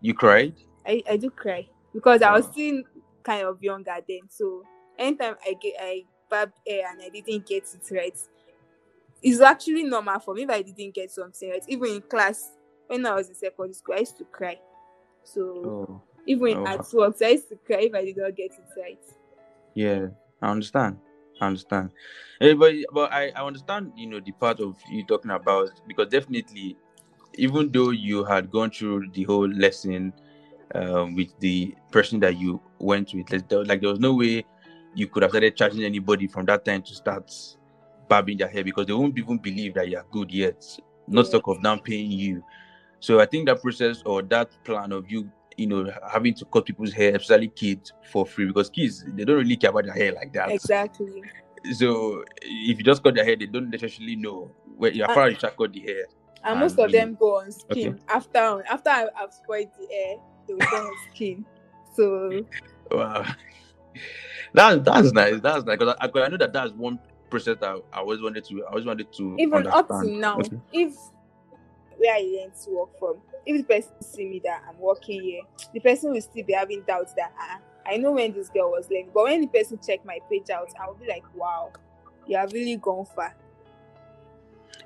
You 0.00 0.12
cried. 0.12 0.54
I, 0.84 1.02
I 1.08 1.16
do 1.16 1.30
cry 1.30 1.68
because 1.94 2.20
I 2.20 2.32
was 2.32 2.46
still 2.46 2.82
kind 3.22 3.46
of 3.46 3.62
younger 3.62 3.94
then. 4.08 4.22
So 4.28 4.64
anytime 4.98 5.36
I 5.46 5.54
get 5.54 5.74
I 5.80 6.04
barb 6.28 6.50
hair 6.66 6.90
and 6.90 7.00
I 7.00 7.08
didn't 7.08 7.46
get 7.46 7.62
it 7.62 7.94
right, 7.94 8.18
it's 9.22 9.40
actually 9.40 9.84
normal 9.84 10.18
for 10.18 10.34
me 10.34 10.42
if 10.42 10.50
I 10.50 10.62
didn't 10.62 10.94
get 10.94 11.12
something 11.12 11.48
right. 11.48 11.62
Even 11.68 11.90
in 11.90 12.02
class, 12.02 12.50
when 12.88 13.06
I 13.06 13.14
was 13.14 13.28
in 13.28 13.36
secondary 13.36 13.74
school, 13.74 13.94
I 13.94 14.00
used 14.00 14.18
to 14.18 14.24
cry. 14.24 14.58
So 15.22 15.76
Oh. 15.88 16.02
even 16.26 16.56
Oh, 16.56 16.66
at 16.66 16.92
work, 16.92 17.16
I 17.22 17.28
used 17.28 17.48
to 17.50 17.56
cry 17.56 17.82
if 17.82 17.94
I 17.94 18.04
did 18.04 18.16
not 18.16 18.34
get 18.34 18.50
it 18.50 18.80
right. 18.80 18.98
Yeah, 19.74 20.08
I 20.42 20.50
understand. 20.50 20.98
I 21.40 21.46
understand. 21.46 21.90
Eh, 22.40 22.54
but 22.54 22.74
but 22.92 23.12
I, 23.12 23.28
I 23.30 23.46
understand, 23.46 23.92
you 23.94 24.06
know, 24.08 24.20
the 24.20 24.32
part 24.32 24.58
of 24.60 24.76
you 24.88 25.04
talking 25.04 25.30
about 25.30 25.70
because 25.86 26.08
definitely, 26.08 26.76
even 27.36 27.70
though 27.70 27.90
you 27.90 28.24
had 28.24 28.50
gone 28.50 28.70
through 28.70 29.10
the 29.12 29.22
whole 29.24 29.48
lesson 29.48 30.12
um, 30.74 31.14
with 31.14 31.28
the 31.40 31.74
person 31.90 32.20
that 32.20 32.36
you 32.36 32.60
went 32.78 33.12
with. 33.14 33.30
Like 33.30 33.48
there, 33.80 33.90
was 33.90 34.00
no 34.00 34.14
way 34.14 34.44
you 34.94 35.06
could 35.06 35.22
have 35.22 35.30
started 35.30 35.56
charging 35.56 35.84
anybody 35.84 36.26
from 36.26 36.46
that 36.46 36.64
time 36.64 36.82
to 36.82 36.94
start 36.94 37.32
barbing 38.08 38.38
their 38.38 38.48
hair 38.48 38.64
because 38.64 38.86
they 38.86 38.92
won't 38.92 39.16
even 39.18 39.38
believe 39.38 39.74
that 39.74 39.88
you 39.88 39.98
are 39.98 40.06
good 40.10 40.30
yet. 40.32 40.64
Not 41.06 41.30
talk 41.30 41.46
of 41.48 41.62
them 41.62 41.78
paying 41.80 42.10
you. 42.10 42.42
So 43.00 43.20
I 43.20 43.26
think 43.26 43.46
that 43.46 43.62
process 43.62 44.02
or 44.04 44.22
that 44.22 44.50
plan 44.64 44.92
of 44.92 45.10
you, 45.10 45.30
you 45.56 45.66
know, 45.66 45.92
having 46.10 46.34
to 46.34 46.44
cut 46.46 46.64
people's 46.64 46.92
hair, 46.92 47.14
especially 47.14 47.48
kids, 47.48 47.92
for 48.10 48.26
free 48.26 48.46
because 48.46 48.70
kids 48.70 49.04
they 49.06 49.24
don't 49.24 49.36
really 49.36 49.56
care 49.56 49.70
about 49.70 49.84
their 49.84 49.94
hair 49.94 50.12
like 50.12 50.32
that. 50.32 50.50
Exactly. 50.50 51.22
So 51.72 52.24
if 52.42 52.78
you 52.78 52.84
just 52.84 53.02
cut 53.02 53.14
their 53.14 53.24
hair, 53.24 53.36
they 53.36 53.46
don't 53.46 53.70
necessarily 53.70 54.16
know 54.16 54.50
where 54.76 54.90
you're 54.90 55.08
Ah. 55.10 55.14
far 55.14 55.30
you 55.30 55.36
cut 55.36 55.72
the 55.72 55.80
hair. 55.80 56.06
And 56.46 56.60
most 56.60 56.78
of 56.78 56.92
them 56.92 57.16
go 57.18 57.38
on 57.40 57.52
skin 57.52 58.00
after 58.08 58.64
after 58.70 58.90
I, 58.90 59.08
I've 59.20 59.34
spoiled 59.34 59.68
the 59.78 59.88
air 59.92 60.16
they 60.48 60.54
will 60.54 60.66
go 60.70 60.76
on 60.76 60.92
skin. 61.12 61.44
So 61.94 62.46
Wow. 62.90 63.26
That's 64.54 64.82
that's 64.84 65.12
nice. 65.12 65.40
That's 65.40 65.64
nice 65.64 65.76
because 65.78 65.96
I, 66.00 66.06
I 66.06 66.28
know 66.28 66.36
that 66.38 66.52
that's 66.52 66.72
one 66.72 66.98
process 67.30 67.56
that 67.60 67.76
I 67.92 67.98
always 68.00 68.22
wanted 68.22 68.44
to. 68.46 68.64
I 68.64 68.70
always 68.70 68.86
wanted 68.86 69.12
to 69.14 69.36
even 69.38 69.66
up 69.66 69.88
to 70.00 70.06
now, 70.10 70.40
Okay. 70.40 70.60
if 70.72 70.94
where 71.98 72.14
I 72.14 72.20
learned 72.20 72.54
to 72.64 72.70
work 72.70 72.98
from, 72.98 73.16
if 73.44 73.56
the 73.56 73.62
person 73.74 73.92
see 74.02 74.26
me 74.26 74.40
that 74.44 74.62
I'm 74.68 74.78
working 74.78 75.22
here, 75.22 75.42
the 75.72 75.80
person 75.80 76.12
will 76.12 76.20
still 76.20 76.44
be 76.44 76.52
having 76.52 76.82
doubts 76.86 77.12
that 77.14 77.32
ah, 77.38 77.58
I 77.86 77.96
know 77.98 78.12
when 78.12 78.32
this 78.32 78.48
girl 78.48 78.70
was 78.70 78.88
learning. 78.90 79.10
But 79.14 79.24
when 79.24 79.40
the 79.42 79.46
person 79.48 79.78
check 79.84 80.04
my 80.04 80.18
page 80.30 80.50
out, 80.50 80.68
I 80.82 80.86
will 80.88 80.94
be 80.94 81.06
like, 81.08 81.24
wow, 81.34 81.72
you 82.26 82.36
have 82.36 82.52
really 82.52 82.76
gone 82.76 83.06
far. 83.06 83.34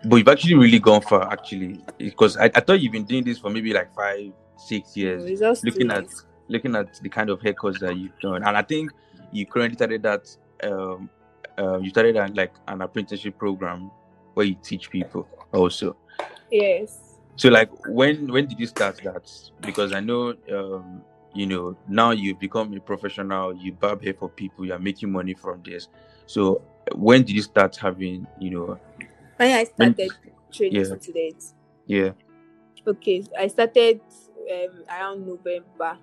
But 0.05 0.17
you've 0.17 0.29
actually 0.29 0.55
really 0.55 0.79
gone 0.79 1.03
far, 1.03 1.31
actually, 1.31 1.81
because 1.99 2.37
I, 2.37 2.45
I 2.55 2.61
thought 2.61 2.81
you've 2.81 2.93
been 2.93 3.05
doing 3.05 3.25
this 3.25 3.39
for 3.39 3.51
maybe 3.51 3.73
like 3.73 3.95
five, 3.95 4.33
six 4.57 4.97
years. 4.97 5.39
Just 5.39 5.65
looking 5.65 5.91
at 5.91 6.07
looking 6.49 6.75
at 6.75 6.95
the 7.03 7.09
kind 7.09 7.31
of 7.31 7.41
haircuts 7.41 7.79
that 7.81 7.97
you've 7.97 8.19
done, 8.21 8.43
and 8.43 8.57
I 8.57 8.63
think 8.63 8.93
you 9.33 9.47
currently 9.47 9.77
started 9.77 10.03
that. 10.03 10.37
Um, 10.63 11.11
uh, 11.59 11.79
you 11.79 11.91
started 11.91 12.17
like 12.37 12.53
an 12.69 12.81
apprenticeship 12.81 13.39
program 13.39 13.91
where 14.35 14.47
you 14.47 14.57
teach 14.63 14.91
people 14.91 15.29
also. 15.53 15.97
yes. 16.51 17.19
So 17.37 17.49
like 17.49 17.71
when 17.87 18.31
when 18.31 18.47
did 18.47 18.61
you 18.61 18.67
start 18.67 19.01
that? 19.05 19.31
Because 19.61 19.93
I 19.93 20.01
know 20.01 20.35
um 20.53 21.03
you 21.35 21.47
know 21.47 21.77
now 21.89 22.11
you've 22.11 22.39
become 22.39 22.75
a 22.75 22.81
professional, 22.81 23.55
you 23.55 23.73
barb 23.73 24.03
hair 24.03 24.15
for 24.15 24.29
people, 24.29 24.67
you're 24.67 24.79
making 24.79 25.11
money 25.13 25.35
from 25.35 25.63
this. 25.65 25.89
So 26.27 26.63
when 26.95 27.23
did 27.23 27.35
you 27.35 27.43
start 27.43 27.77
having, 27.77 28.27
you 28.39 28.51
know, 28.51 28.79
When 29.41 29.53
I 29.53 29.65
When- 29.77 29.95
started 29.95 30.11
training 30.53 30.85
Yeah. 30.85 30.97
students, 31.01 31.55
yeah, 31.87 32.13
okay, 32.87 33.25
I 33.39 33.47
started 33.49 34.03
um, 34.53 34.85
around 34.87 35.27
November 35.27 35.97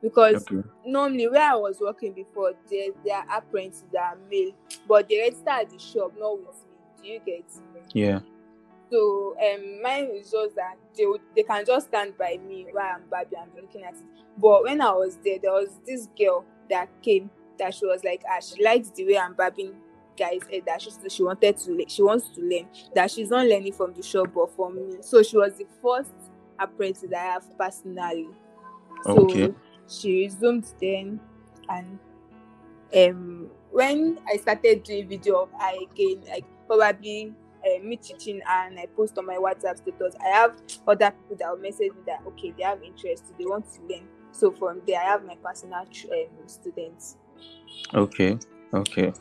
because 0.00 0.42
okay. 0.50 0.66
normally 0.86 1.28
where 1.28 1.50
I 1.52 1.56
was 1.56 1.78
working 1.82 2.14
before, 2.14 2.54
there 2.70 2.92
there 3.04 3.16
are 3.18 3.38
apprentices 3.38 3.84
that 3.92 4.14
are 4.14 4.18
male, 4.30 4.52
but 4.88 5.06
they 5.06 5.18
register 5.20 5.50
at 5.50 5.68
the 5.68 5.78
shop, 5.78 6.14
not 6.18 6.38
with 6.38 6.56
me. 6.64 7.02
Do 7.02 7.08
you 7.08 7.20
get? 7.26 7.44
Yeah. 7.92 8.20
So 8.90 9.36
um, 9.38 9.82
mine 9.82 10.08
is 10.14 10.30
just 10.30 10.54
that 10.56 10.76
they 10.96 11.04
would, 11.04 11.20
they 11.34 11.42
can 11.42 11.62
just 11.66 11.88
stand 11.88 12.16
by 12.16 12.38
me 12.48 12.68
while 12.72 12.94
I'm 12.96 13.02
baby 13.10 13.36
and 13.38 13.50
looking 13.54 13.82
at 13.82 13.92
it. 13.92 14.00
But 14.38 14.62
when 14.62 14.80
I 14.80 14.92
was 14.92 15.18
there, 15.22 15.38
there 15.42 15.52
was 15.52 15.78
this 15.84 16.08
girl 16.18 16.46
that 16.70 16.88
came 17.02 17.28
that 17.58 17.74
she 17.74 17.84
was 17.84 18.02
like, 18.02 18.22
ah, 18.26 18.40
she 18.40 18.64
likes 18.64 18.88
the 18.90 19.04
way 19.04 19.18
I'm 19.18 19.34
babbing 19.34 19.74
guys 20.16 20.40
that 20.66 20.82
she 20.82 20.90
she 21.08 21.22
wanted 21.22 21.56
to 21.58 21.84
she 21.88 22.02
wants 22.02 22.28
to 22.30 22.40
learn 22.40 22.66
that 22.94 23.10
she's 23.10 23.30
not 23.30 23.46
learning 23.46 23.72
from 23.72 23.92
the 23.94 24.02
shop 24.02 24.28
but 24.34 24.54
from 24.54 24.76
me. 24.76 24.96
So 25.00 25.22
she 25.22 25.36
was 25.36 25.54
the 25.54 25.66
first 25.82 26.12
apprentice 26.58 27.04
that 27.10 27.18
I 27.18 27.32
have 27.34 27.58
personally. 27.58 28.28
So 29.04 29.24
Okay. 29.24 29.54
she 29.88 30.24
resumed 30.24 30.66
then 30.80 31.20
and 31.68 31.98
um 32.96 33.50
when 33.70 34.18
I 34.32 34.36
started 34.38 34.82
doing 34.84 35.08
video 35.08 35.42
of 35.42 35.48
I 35.58 35.86
again, 35.92 36.22
like 36.28 36.44
probably 36.66 37.34
uh, 37.64 37.82
me 37.82 37.96
teaching 37.96 38.40
and 38.48 38.78
I 38.78 38.86
post 38.86 39.18
on 39.18 39.26
my 39.26 39.34
WhatsApp 39.36 39.76
status, 39.78 40.14
I 40.24 40.28
have 40.28 40.54
other 40.86 41.10
people 41.10 41.36
that 41.38 41.50
will 41.50 41.58
message 41.58 41.92
me 41.92 42.00
that 42.06 42.20
okay, 42.28 42.54
they 42.56 42.62
have 42.64 42.82
interest, 42.82 43.24
they 43.38 43.44
want 43.44 43.66
to 43.74 43.80
learn. 43.82 44.08
So 44.32 44.50
from 44.52 44.82
there, 44.86 45.00
I 45.00 45.04
have 45.04 45.24
my 45.24 45.34
personal 45.36 45.80
um, 45.80 46.48
students. 46.48 47.16
Okay. 47.94 48.38
Okay. 48.72 49.12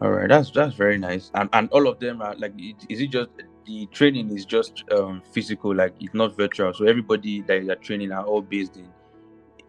All 0.00 0.10
right. 0.10 0.28
That's 0.28 0.50
that's 0.52 0.74
very 0.76 0.98
nice. 0.98 1.30
And 1.34 1.50
and 1.52 1.68
all 1.70 1.88
of 1.88 1.98
them 2.00 2.22
are 2.22 2.34
like 2.36 2.54
it- 2.58 2.86
is 2.88 3.00
it 3.00 3.08
just 3.08 3.30
the 3.66 3.86
training 3.88 4.30
is 4.36 4.46
just 4.46 4.84
um 4.92 5.22
physical, 5.32 5.74
like 5.74 5.94
it's 6.00 6.14
not 6.14 6.36
virtual. 6.36 6.72
So 6.74 6.86
everybody 6.86 7.42
that 7.42 7.64
you're 7.64 7.76
training 7.76 8.12
are 8.12 8.24
all 8.24 8.42
based 8.42 8.76
in 8.76 8.92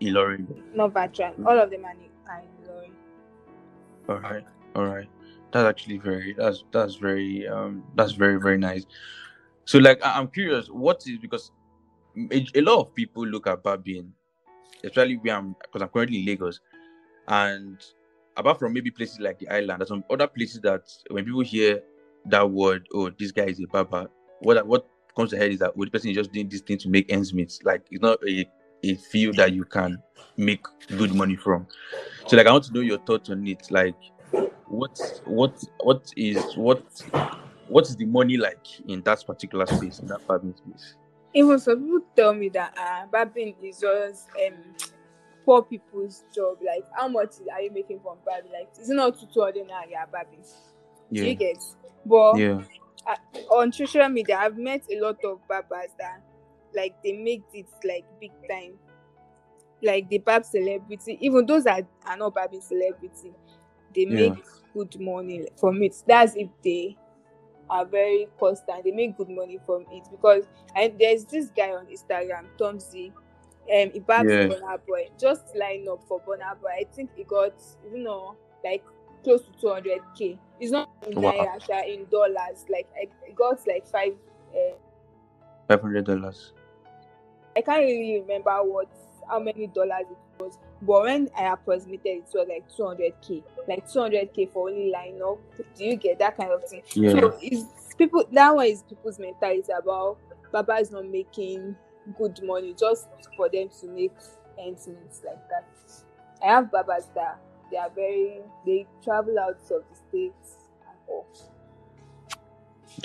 Ilorin. 0.02 0.48
Not 0.76 0.94
virtual. 0.94 1.34
All 1.46 1.60
of 1.60 1.72
them 1.72 1.86
are 1.86 1.92
in, 1.92 2.10
Ilorin. 2.64 2.92
All 4.10 4.20
right, 4.20 4.46
all 4.76 4.86
right. 4.86 5.08
That's 5.52 5.68
actually 5.68 5.98
very 5.98 6.34
that's 6.38 6.64
that's 6.72 6.96
very 6.96 7.48
um 7.48 7.84
that's 7.96 8.14
very 8.14 8.40
very 8.40 8.58
nice. 8.58 8.86
So 9.66 9.80
like 9.80 10.04
I- 10.06 10.20
I'm 10.20 10.28
curious, 10.28 10.68
what 10.68 11.04
is 11.08 11.18
because 11.20 11.52
a, 12.32 12.48
a 12.56 12.62
lot 12.62 12.82
of 12.82 12.96
people 12.96 13.26
look 13.26 13.48
at 13.48 13.64
barbing, 13.64 14.14
especially 14.84 15.18
where 15.18 15.36
I'm 15.38 15.56
because 15.62 15.82
I'm 15.82 15.90
currently 15.90 16.20
in 16.20 16.26
Lagos, 16.26 16.60
and 17.28 17.78
apart 18.40 18.58
from 18.58 18.74
maybe 18.74 18.90
places 18.90 19.20
like 19.20 19.38
the 19.40 19.50
island, 19.50 19.82
there's 19.82 19.90
some 19.90 20.04
other 20.10 20.28
places 20.28 20.62
that 20.62 20.84
when 21.10 21.26
people 21.26 21.42
hear 21.42 21.82
that 22.26 22.50
word, 22.50 22.88
oh, 22.94 23.10
this 23.20 23.32
guy 23.32 23.46
is 23.46 23.60
a 23.60 23.68
barber, 23.68 24.10
what 24.40 24.66
what 24.66 24.88
comes 25.16 25.32
to 25.32 25.38
head 25.38 25.52
is 25.52 25.60
that 25.60 25.74
oh, 25.78 25.84
the 25.84 25.92
person 25.92 26.10
is 26.10 26.16
just 26.16 26.32
doing 26.32 26.48
this 26.48 26.62
thing 26.62 26.78
to 26.78 26.90
make 26.90 27.12
ends 27.12 27.34
meet. 27.34 27.60
Like 27.64 27.84
it's 27.92 28.02
not 28.02 28.20
a 28.28 28.46
a 28.84 28.96
field 28.96 29.36
that 29.36 29.52
you 29.52 29.66
can 29.66 30.02
make 30.38 30.64
good 30.98 31.14
money 31.14 31.36
from. 31.36 31.68
So 32.28 32.38
like 32.38 32.48
I 32.48 32.52
want 32.52 32.64
to 32.66 32.74
know 32.74 32.80
your 32.80 33.00
thoughts 33.00 33.30
on 33.30 33.46
it. 33.46 33.70
Like 33.70 33.96
what 34.68 34.98
what 35.26 35.62
what 35.82 36.12
is 36.16 36.56
what 36.56 36.84
what 37.68 37.86
is 37.88 37.96
the 37.98 38.06
money 38.06 38.38
like 38.38 38.66
in 38.88 39.02
that 39.02 39.24
particular 39.28 39.66
space, 39.66 40.00
in 40.00 40.08
that 40.08 40.26
barbing 40.26 40.56
space? 40.56 40.96
Even 41.34 41.60
some 41.60 41.84
people 41.84 42.02
tell 42.16 42.34
me 42.34 42.50
that 42.50 42.76
uh, 42.78 43.06
barbing 43.12 43.54
is 43.62 43.80
just 43.82 44.30
um 44.48 44.54
poor 45.50 45.64
people's 45.64 46.24
job. 46.32 46.58
Like, 46.64 46.86
how 46.96 47.08
much 47.08 47.32
are 47.52 47.60
you 47.60 47.72
making 47.72 48.00
from 48.02 48.18
barbing? 48.24 48.52
Like, 48.52 48.70
is 48.80 48.88
it 48.92 48.94
not 48.94 49.18
two 49.34 49.42
hundred 49.42 49.66
naira 49.68 50.04
ah, 50.04 50.06
barbing? 50.12 50.44
Do 51.12 51.20
Yeah. 51.22 51.24
you 51.24 51.34
get? 51.34 51.58
But 52.06 52.38
Yeah. 52.38 52.64
on 53.50 53.72
social 53.72 54.08
media, 54.10 54.38
I've 54.38 54.60
met 54.60 54.84
a 54.92 55.00
lot 55.02 55.18
of 55.26 55.40
barbers 55.48 55.90
that 55.98 56.22
like 56.76 56.94
they 57.04 57.14
make 57.14 57.42
it 57.52 57.66
like 57.84 58.06
big 58.22 58.32
time. 58.48 58.74
Like 59.82 60.08
the 60.10 60.20
barb 60.20 60.46
celebrity, 60.46 61.18
even 61.20 61.48
those 61.48 61.64
that 61.64 61.84
are 62.06 62.18
not 62.18 62.36
barbing 62.36 62.62
celebrity, 62.62 63.34
they 63.96 64.02
Yeah. 64.04 64.30
make 64.30 64.44
good 64.76 65.00
money 65.00 65.48
from 65.60 65.82
it. 65.82 65.96
That's 66.06 66.36
if 66.36 66.50
they 66.64 66.96
are 67.72 67.86
very 67.86 68.28
constant. 68.40 68.84
They 68.84 68.92
make 68.92 69.18
good 69.18 69.30
money 69.30 69.60
from 69.66 69.88
it 69.92 70.04
because 70.12 70.46
and 70.76 70.94
there's 71.00 71.26
this 71.26 71.50
guy 71.50 71.72
on 71.72 71.88
Instagram, 71.88 72.46
Tom 72.60 72.80
Z. 72.80 73.12
Um, 73.72 73.92
he 73.92 74.00
barbs 74.00 74.30
Yeah. 74.30 74.48
Burna 74.48 74.80
Boy. 74.88 75.10
Just 75.20 75.56
line 75.56 75.86
up 75.92 76.04
for 76.08 76.20
Burna 76.22 76.60
Boy. 76.62 76.70
I 76.82 76.86
think 76.94 77.12
he 77.16 77.24
got 77.24 77.54
you 77.92 78.00
know 78.04 78.36
like 78.64 78.84
close 79.24 79.42
to 79.44 79.52
200k. 79.68 80.38
It's 80.60 80.72
not 80.72 80.90
in 81.08 81.22
Wow. 81.22 81.32
naira, 81.34 81.88
in 81.94 82.06
dollars. 82.10 82.66
Like 82.70 82.88
I 82.98 83.32
got 83.34 83.60
like 83.68 83.88
five. 83.88 84.14
Uh, 84.54 84.76
Five 85.68 85.82
hundred 85.82 86.06
dollars. 86.06 86.54
I 87.56 87.62
can't 87.62 87.82
really 87.82 88.22
remember 88.22 88.52
what 88.64 88.88
how 89.30 89.38
many 89.40 89.68
dollars 89.68 90.06
it 90.10 90.44
was, 90.44 90.58
but 90.82 91.02
when 91.04 91.30
I 91.38 91.54
approximated, 91.54 92.06
it 92.06 92.24
was 92.34 92.48
like 92.48 92.68
200k, 92.76 93.44
like 93.68 93.86
200k 93.88 94.52
for 94.52 94.70
only 94.70 94.90
line 94.90 95.20
up. 95.24 95.38
Do 95.78 95.86
you 95.86 95.96
get 95.96 96.18
that 96.20 96.38
kind 96.38 96.52
of 96.52 96.64
thing? 96.68 96.82
Yeah. 96.94 97.12
So 97.12 97.38
is 97.44 97.66
people 98.00 98.24
that 98.32 98.56
one 98.56 98.66
is 98.66 98.82
people's 98.82 99.20
mentality 99.20 99.72
about 99.78 100.18
Baba 100.52 100.74
is 100.78 100.90
not 100.90 101.06
making 101.06 101.76
good 102.18 102.40
money 102.44 102.74
just 102.78 103.08
for 103.36 103.50
them 103.50 103.70
to 103.82 103.88
make 103.88 104.16
ends 104.60 104.88
meet 104.88 104.98
like 105.26 105.50
that. 105.50 105.68
I 106.44 106.48
have 106.48 106.72
Babas 106.72 107.08
that 107.16 107.40
they 107.72 107.78
are 107.78 107.90
very 107.90 108.42
they 108.66 108.88
travel 109.04 109.38
out 109.40 109.60
of 109.72 109.84
the 109.90 109.96
states 109.96 110.58
and 110.88 110.98
all. 111.08 111.28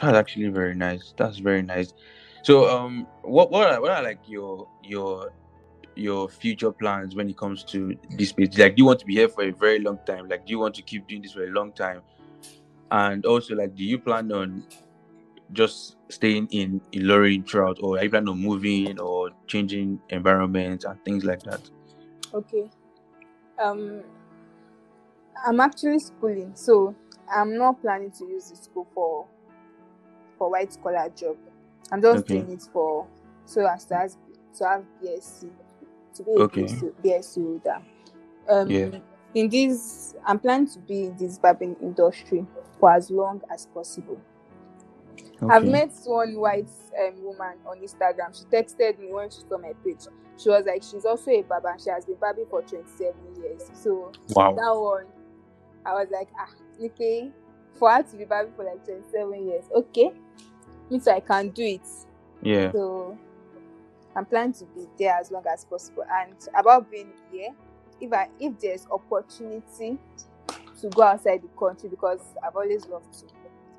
That's 0.00 0.16
actually 0.16 0.48
very 0.48 0.74
nice. 0.74 1.14
That's 1.16 1.38
very 1.38 1.62
nice. 1.62 1.92
So 2.42 2.68
um 2.68 3.06
what 3.22 3.50
what 3.50 3.70
are 3.72 3.80
what 3.80 3.90
are 3.90 4.02
like 4.02 4.20
your 4.26 4.68
your 4.82 5.32
your 5.96 6.28
future 6.28 6.72
plans 6.72 7.14
when 7.14 7.28
it 7.28 7.36
comes 7.36 7.64
to 7.64 7.96
this 8.10 8.30
space? 8.30 8.56
Like 8.58 8.76
do 8.76 8.82
you 8.82 8.86
want 8.86 9.00
to 9.00 9.06
be 9.06 9.14
here 9.14 9.28
for 9.28 9.44
a 9.44 9.52
very 9.52 9.80
long 9.80 9.98
time? 10.06 10.28
Like 10.28 10.46
do 10.46 10.50
you 10.50 10.58
want 10.58 10.74
to 10.76 10.82
keep 10.82 11.06
doing 11.06 11.22
this 11.22 11.32
for 11.32 11.44
a 11.44 11.50
long 11.50 11.72
time? 11.72 12.02
And 12.90 13.24
also 13.26 13.54
like 13.54 13.74
do 13.74 13.84
you 13.84 13.98
plan 13.98 14.30
on 14.32 14.64
just 15.52 15.96
staying 16.10 16.48
in 16.50 16.80
Ilorin 16.92 17.48
throughout 17.48 17.78
or 17.82 17.98
are 17.98 18.04
you 18.04 18.10
plan 18.10 18.28
on 18.28 18.38
moving 18.40 18.98
or 19.00 19.30
changing 19.46 20.00
environment 20.10 20.84
and 20.84 21.02
things 21.04 21.24
like 21.24 21.42
that? 21.44 21.68
Okay. 22.32 22.70
Um, 23.58 24.02
I'm 25.46 25.60
actually 25.60 25.98
schooling, 25.98 26.52
so 26.54 26.94
I'm 27.32 27.56
not 27.58 27.80
planning 27.80 28.10
to 28.12 28.24
use 28.26 28.50
the 28.50 28.56
school 28.56 28.86
for 28.94 29.26
for 30.38 30.50
white 30.50 30.76
collar 30.82 31.08
job. 31.10 31.36
I'm 31.92 32.02
just 32.02 32.24
Okay. 32.24 32.40
doing 32.40 32.50
it 32.52 32.62
for 32.72 33.06
so 33.44 33.66
as 33.66 33.84
to 33.86 33.94
have 33.96 34.10
to 34.58 34.64
have 34.68 34.84
BSc. 35.02 35.50
to 36.14 36.22
be 36.22 36.30
a 36.32 36.34
Okay. 36.40 36.62
BSc 36.62 36.92
BSc 37.04 37.34
holder. 37.42 37.82
Um, 38.48 38.70
Yeah. 38.70 38.98
In 39.34 39.48
this, 39.48 40.14
I'm 40.24 40.38
planning 40.38 40.68
to 40.68 40.78
be 40.78 41.06
in 41.06 41.16
this 41.16 41.38
barbing 41.38 41.76
industry 41.82 42.46
for 42.78 42.92
as 42.92 43.10
long 43.10 43.42
as 43.52 43.66
possible. 43.66 44.20
I've 45.50 45.64
met 45.66 45.92
one 46.04 46.36
white 46.38 46.68
um, 47.00 47.22
woman 47.22 47.54
on 47.66 47.78
Instagram. 47.80 48.36
She 48.36 48.44
texted 48.44 48.98
me 48.98 49.12
when 49.12 49.30
she 49.30 49.40
saw 49.48 49.58
my 49.58 49.72
page. 49.84 50.00
She 50.36 50.48
was 50.48 50.64
like, 50.66 50.82
she's 50.82 51.04
also 51.04 51.30
a 51.30 51.42
barber 51.42 51.68
and 51.68 51.80
she 51.80 51.90
has 51.90 52.04
been 52.04 52.16
barbing 52.16 52.46
for 52.50 52.62
27 52.62 53.14
years. 53.42 53.62
So 53.74 54.12
Wow. 54.30 54.52
that 54.54 54.74
one, 54.74 55.06
I 55.86 55.92
was 55.94 56.08
like, 56.10 56.28
ah, 56.38 56.48
okay, 56.84 57.30
for 57.78 57.90
her 57.90 58.02
to 58.02 58.16
be 58.16 58.24
barbing 58.24 58.54
for 58.54 58.64
like 58.64 58.84
27 58.84 59.46
years, 59.46 59.64
okay, 59.74 60.12
means 60.90 61.06
I 61.08 61.20
can 61.20 61.50
do 61.50 61.62
it. 61.62 61.86
Yeah. 62.42 62.72
So 62.72 63.16
I'm 64.16 64.26
planning 64.26 64.54
to 64.54 64.64
be 64.66 64.86
there 64.98 65.14
as 65.14 65.30
long 65.30 65.44
as 65.52 65.64
possible. 65.64 66.04
And 66.10 66.34
about 66.58 66.90
being 66.90 67.12
here, 67.32 67.50
if 68.00 68.12
I 68.12 68.28
if 68.40 68.58
there's 68.58 68.86
opportunity 68.90 69.98
to 70.80 70.88
go 70.90 71.02
outside 71.02 71.42
the 71.42 71.48
country 71.58 71.88
because 71.88 72.20
I've 72.44 72.56
always 72.56 72.86
loved 72.86 73.12
to, 73.20 73.26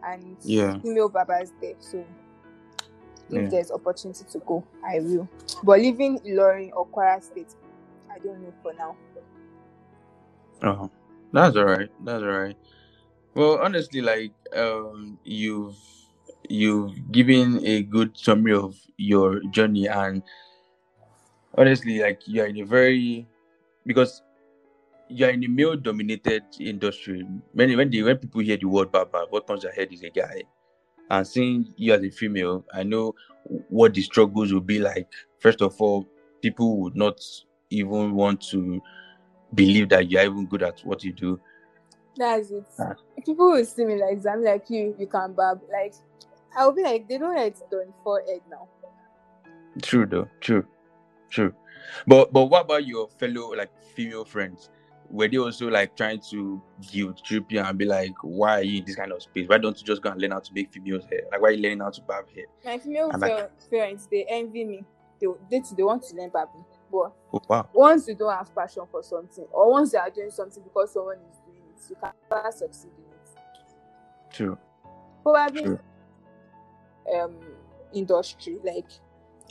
and 0.05 0.37
Yeah. 0.43 0.79
female 0.79 1.09
barbers 1.09 1.51
there, 1.61 1.75
so 1.79 1.97
if 1.99 2.05
Yeah. 3.29 3.49
there's 3.49 3.71
opportunity 3.71 4.23
to 4.31 4.39
go, 4.39 4.63
I 4.85 4.99
will. 4.99 5.27
But 5.63 5.79
living 5.79 6.19
in 6.23 6.35
Ilorin 6.37 6.71
or 6.75 6.85
Kwara 6.87 7.21
State, 7.23 7.55
I 8.13 8.19
don't 8.19 8.41
know 8.41 8.53
for 8.61 8.73
now. 8.73 8.95
Oh, 10.63 10.89
that's 11.33 11.55
all 11.57 11.65
right. 11.65 11.89
That's 12.03 12.23
all 12.23 12.29
right. 12.29 12.57
Well, 13.33 13.59
honestly, 13.61 14.01
like 14.01 14.31
um, 14.55 15.19
you've 15.23 15.75
you've 16.47 17.11
given 17.11 17.59
a 17.65 17.81
good 17.83 18.17
summary 18.17 18.53
of 18.53 18.75
your 18.97 19.41
journey, 19.51 19.87
and 19.87 20.23
honestly, 21.57 21.99
like 21.99 22.21
you're 22.25 22.45
in 22.47 22.57
a 22.59 22.65
very 22.65 23.27
because 23.85 24.21
you're 25.09 25.29
in 25.29 25.43
a 25.43 25.47
male-dominated 25.47 26.43
industry. 26.59 27.25
Many 27.53 27.75
when 27.75 27.89
they 27.89 28.01
when 28.01 28.17
people 28.17 28.41
hear 28.41 28.57
the 28.57 28.65
word 28.65 28.91
barber, 28.91 29.25
what 29.29 29.47
comes 29.47 29.61
to 29.61 29.67
their 29.67 29.75
head 29.75 29.93
is 29.93 30.03
a 30.03 30.09
guy. 30.09 30.43
And 31.09 31.27
seeing 31.27 31.73
you 31.77 31.93
as 31.93 32.03
a 32.03 32.09
female, 32.09 32.65
I 32.73 32.83
know 32.83 33.13
what 33.69 33.93
the 33.93 34.01
struggles 34.01 34.51
will 34.51 34.61
be 34.61 34.79
like. 34.79 35.07
First 35.39 35.61
of 35.61 35.79
all, 35.79 36.07
people 36.41 36.77
would 36.81 36.95
not 36.95 37.19
even 37.69 38.15
want 38.15 38.41
to 38.49 38.81
believe 39.53 39.89
that 39.89 40.09
you're 40.09 40.23
even 40.23 40.47
good 40.47 40.63
at 40.63 40.81
what 40.81 41.03
you 41.03 41.13
do. 41.13 41.39
That's 42.17 42.49
it. 42.49 42.65
Ah. 42.79 42.95
People 43.25 43.51
will 43.51 43.65
see 43.65 43.85
me 43.85 44.01
like 44.01 44.25
I'm 44.25 44.43
like 44.43 44.69
you, 44.69 44.95
you 44.97 45.07
can 45.07 45.33
barb. 45.33 45.61
Like 45.71 45.93
I'll 46.57 46.71
be 46.71 46.83
like, 46.83 47.07
they 47.07 47.17
don't 47.17 47.35
like 47.35 47.57
done 47.69 47.93
for 48.03 48.21
egg 48.21 48.41
now. 48.49 48.67
True 49.81 50.05
though, 50.05 50.27
true, 50.39 50.65
true. 51.29 51.53
But 52.07 52.31
but 52.31 52.45
what 52.45 52.61
about 52.61 52.87
your 52.87 53.09
fellow 53.09 53.53
like 53.53 53.69
female 53.93 54.25
friends? 54.25 54.69
Were 55.09 55.27
they 55.27 55.37
also 55.37 55.67
like 55.69 55.95
trying 55.95 56.19
to 56.31 56.61
guilt 56.91 57.23
trip 57.23 57.45
you 57.51 57.59
and 57.59 57.77
be 57.77 57.85
like, 57.85 58.13
why 58.21 58.59
are 58.59 58.63
you 58.63 58.79
in 58.79 58.85
this 58.85 58.95
kind 58.95 59.11
of 59.11 59.21
space? 59.21 59.47
Why 59.47 59.57
don't 59.57 59.77
you 59.79 59.85
just 59.85 60.01
go 60.01 60.09
and 60.11 60.19
learn 60.19 60.31
how 60.31 60.39
to 60.39 60.53
make 60.53 60.71
females 60.73 61.05
hair? 61.05 61.21
Like 61.31 61.41
why 61.41 61.49
are 61.49 61.51
you 61.51 61.61
learning 61.61 61.79
how 61.79 61.89
to 61.91 62.01
barb 62.01 62.25
hair? 62.33 62.45
My 62.63 62.77
female 62.77 63.11
I'm 63.13 63.19
like- 63.19 63.37
fel- 63.37 63.49
parents, 63.69 64.07
they 64.11 64.25
envy 64.27 64.65
me. 64.65 64.83
They, 65.21 65.27
they, 65.49 65.61
they 65.77 65.83
want 65.83 66.03
to 66.03 66.15
learn 66.15 66.29
barbing. 66.29 66.65
But 66.91 67.13
Oh 67.33 67.41
wow. 67.47 67.69
once 67.73 68.07
you 68.07 68.15
don't 68.15 68.33
have 68.33 68.53
passion 68.53 68.83
for 68.91 69.01
something, 69.03 69.45
or 69.51 69.71
once 69.71 69.93
you 69.93 69.99
are 69.99 70.09
doing 70.09 70.29
something 70.31 70.61
because 70.63 70.93
someone 70.93 71.17
is 71.31 71.37
doing 71.45 71.61
it, 71.73 71.81
you 71.89 71.95
can 72.01 72.11
never 72.29 72.51
succeed 72.51 72.91
in 72.97 73.03
it. 73.13 74.33
True. 74.33 74.57
Probably 75.23 75.63
True. 75.63 75.79
um 77.15 77.35
industry, 77.93 78.57
like 78.63 78.85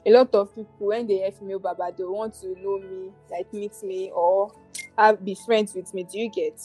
a 0.07 0.11
lot 0.11 0.35
of 0.35 0.55
people 0.55 0.75
when 0.89 1.07
they 1.07 1.15
hear 1.19 1.31
female 1.33 1.59
barber, 1.59 1.91
they 1.97 2.05
want 2.05 2.35
to 2.35 2.49
know 2.61 2.79
me, 2.79 3.11
like 3.31 3.51
meet 3.53 3.73
me 3.83 4.11
or 4.15 4.53
have 4.97 5.25
be 5.25 5.35
friends 5.35 5.75
with 5.75 5.93
me. 5.95 6.05
Do 6.05 6.19
you 6.19 6.31
get? 6.31 6.61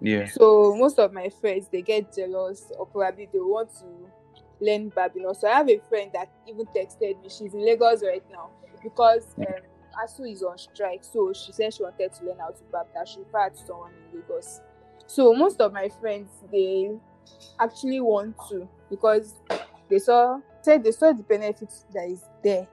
Yeah. 0.00 0.26
So 0.26 0.74
most 0.76 0.98
of 0.98 1.12
my 1.12 1.28
friends 1.40 1.68
they 1.70 1.82
get 1.82 2.14
jealous 2.14 2.70
or 2.78 2.86
probably 2.86 3.28
they 3.32 3.38
want 3.38 3.70
to 3.80 4.64
learn 4.64 4.88
barbing. 4.90 5.26
Also, 5.26 5.46
I 5.46 5.54
have 5.54 5.68
a 5.68 5.78
friend 5.88 6.10
that 6.14 6.28
even 6.48 6.66
texted 6.66 7.20
me. 7.22 7.28
She's 7.28 7.54
in 7.54 7.64
Lagos 7.64 8.02
right 8.02 8.22
now 8.30 8.50
because 8.82 9.34
um, 9.38 9.46
ASUU 10.04 10.32
is 10.32 10.42
on 10.42 10.58
strike. 10.58 11.04
So 11.04 11.32
she 11.32 11.52
said 11.52 11.74
she 11.74 11.82
wanted 11.82 12.12
to 12.12 12.24
learn 12.24 12.38
how 12.38 12.50
to 12.50 12.62
barb. 12.70 12.88
That 12.94 13.08
she 13.08 13.20
referred 13.20 13.54
to 13.54 13.66
someone 13.66 13.92
in 14.12 14.20
Lagos. 14.20 14.60
So 15.06 15.32
most 15.34 15.60
of 15.60 15.72
my 15.72 15.88
friends 16.00 16.30
they 16.50 16.90
actually 17.60 18.00
want 18.00 18.36
to 18.48 18.68
because 18.90 19.34
they 19.88 19.98
saw 19.98 20.40
said 20.62 20.82
they 20.84 20.92
saw 20.92 21.12
the 21.12 21.22
benefits 21.22 21.84
that 21.92 22.08
is 22.08 22.22
there 22.42 22.66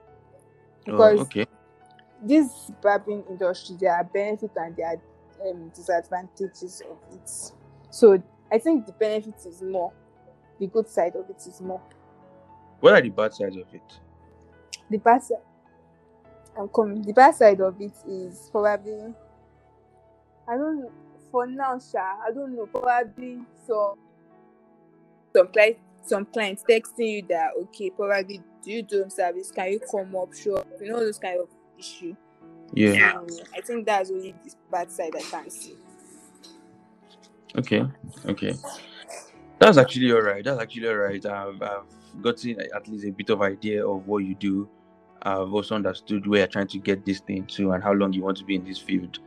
Oh, 0.88 0.92
because 0.92 1.20
okay. 1.20 1.46
this 2.22 2.70
barbing 2.82 3.24
industry 3.28 3.76
there 3.78 3.92
are 3.92 4.04
benefits 4.04 4.56
and 4.56 4.76
there 4.76 4.86
are 4.86 5.00
um, 5.48 5.70
disadvantages 5.74 6.82
of 6.88 6.98
it. 7.14 7.30
So 7.90 8.22
i 8.52 8.58
think 8.58 8.86
the 8.86 8.92
benefit 8.92 9.34
is 9.46 9.62
more. 9.62 9.92
The 10.58 10.66
good 10.66 10.88
side 10.88 11.16
of 11.16 11.28
it 11.30 11.42
is 11.46 11.60
more. 11.60 11.80
What 12.80 12.94
are 12.94 13.00
the 13.00 13.10
bad 13.10 13.32
sides 13.32 13.56
of 13.56 13.66
it? 13.72 14.00
the 14.90 14.98
bad 14.98 15.22
side 15.22 15.38
i'm 16.58 16.68
coming. 16.68 17.02
The 17.02 17.12
bad 17.12 17.34
side 17.34 17.60
of 17.60 17.80
it 17.80 17.92
is 18.08 18.48
probably 18.50 19.14
i 20.48 20.56
don't 20.56 20.80
know 20.80 20.92
for 21.30 21.46
now 21.46 21.78
sha 21.78 22.16
i 22.26 22.32
don't 22.34 22.56
know 22.56 22.66
probably 22.66 23.38
so 23.66 23.96
some 25.34 25.46
clients 25.48 25.80
some 26.04 26.26
clients 26.26 26.64
texting 26.68 27.12
you 27.16 27.22
that 27.28 27.50
okay 27.56 27.90
probably 27.90 28.42
do 28.62 28.72
you 28.72 28.82
do 28.82 29.06
service? 29.08 29.50
Can 29.50 29.72
you 29.72 29.80
come 29.80 30.14
up? 30.16 30.34
Sure. 30.34 30.64
You 30.80 30.92
know 30.92 31.00
those 31.00 31.18
kind 31.18 31.40
of 31.40 31.48
issue 31.78 32.14
Yeah. 32.72 33.20
So 33.26 33.42
I 33.56 33.60
think 33.60 33.86
that's 33.86 34.10
only 34.10 34.34
the 34.44 34.54
bad 34.70 34.90
side 34.90 35.14
I 35.16 35.22
can 35.22 35.50
see. 35.50 35.76
Okay. 37.56 37.84
Okay. 38.26 38.54
That's 39.58 39.76
actually 39.76 40.12
all 40.12 40.22
right. 40.22 40.44
That's 40.44 40.60
actually 40.60 40.88
all 40.88 40.96
right. 40.96 41.24
I've, 41.26 41.60
I've 41.60 42.22
gotten 42.22 42.60
at 42.60 42.88
least 42.88 43.04
a 43.04 43.10
bit 43.10 43.30
of 43.30 43.42
idea 43.42 43.86
of 43.86 44.06
what 44.06 44.18
you 44.18 44.34
do. 44.34 44.68
I've 45.22 45.52
also 45.52 45.74
understood 45.74 46.26
where 46.26 46.40
you're 46.40 46.46
trying 46.46 46.68
to 46.68 46.78
get 46.78 47.04
this 47.04 47.20
thing 47.20 47.44
to 47.46 47.72
and 47.72 47.82
how 47.82 47.92
long 47.92 48.12
you 48.12 48.22
want 48.22 48.38
to 48.38 48.44
be 48.44 48.54
in 48.54 48.64
this 48.64 48.78
field. 48.78 49.18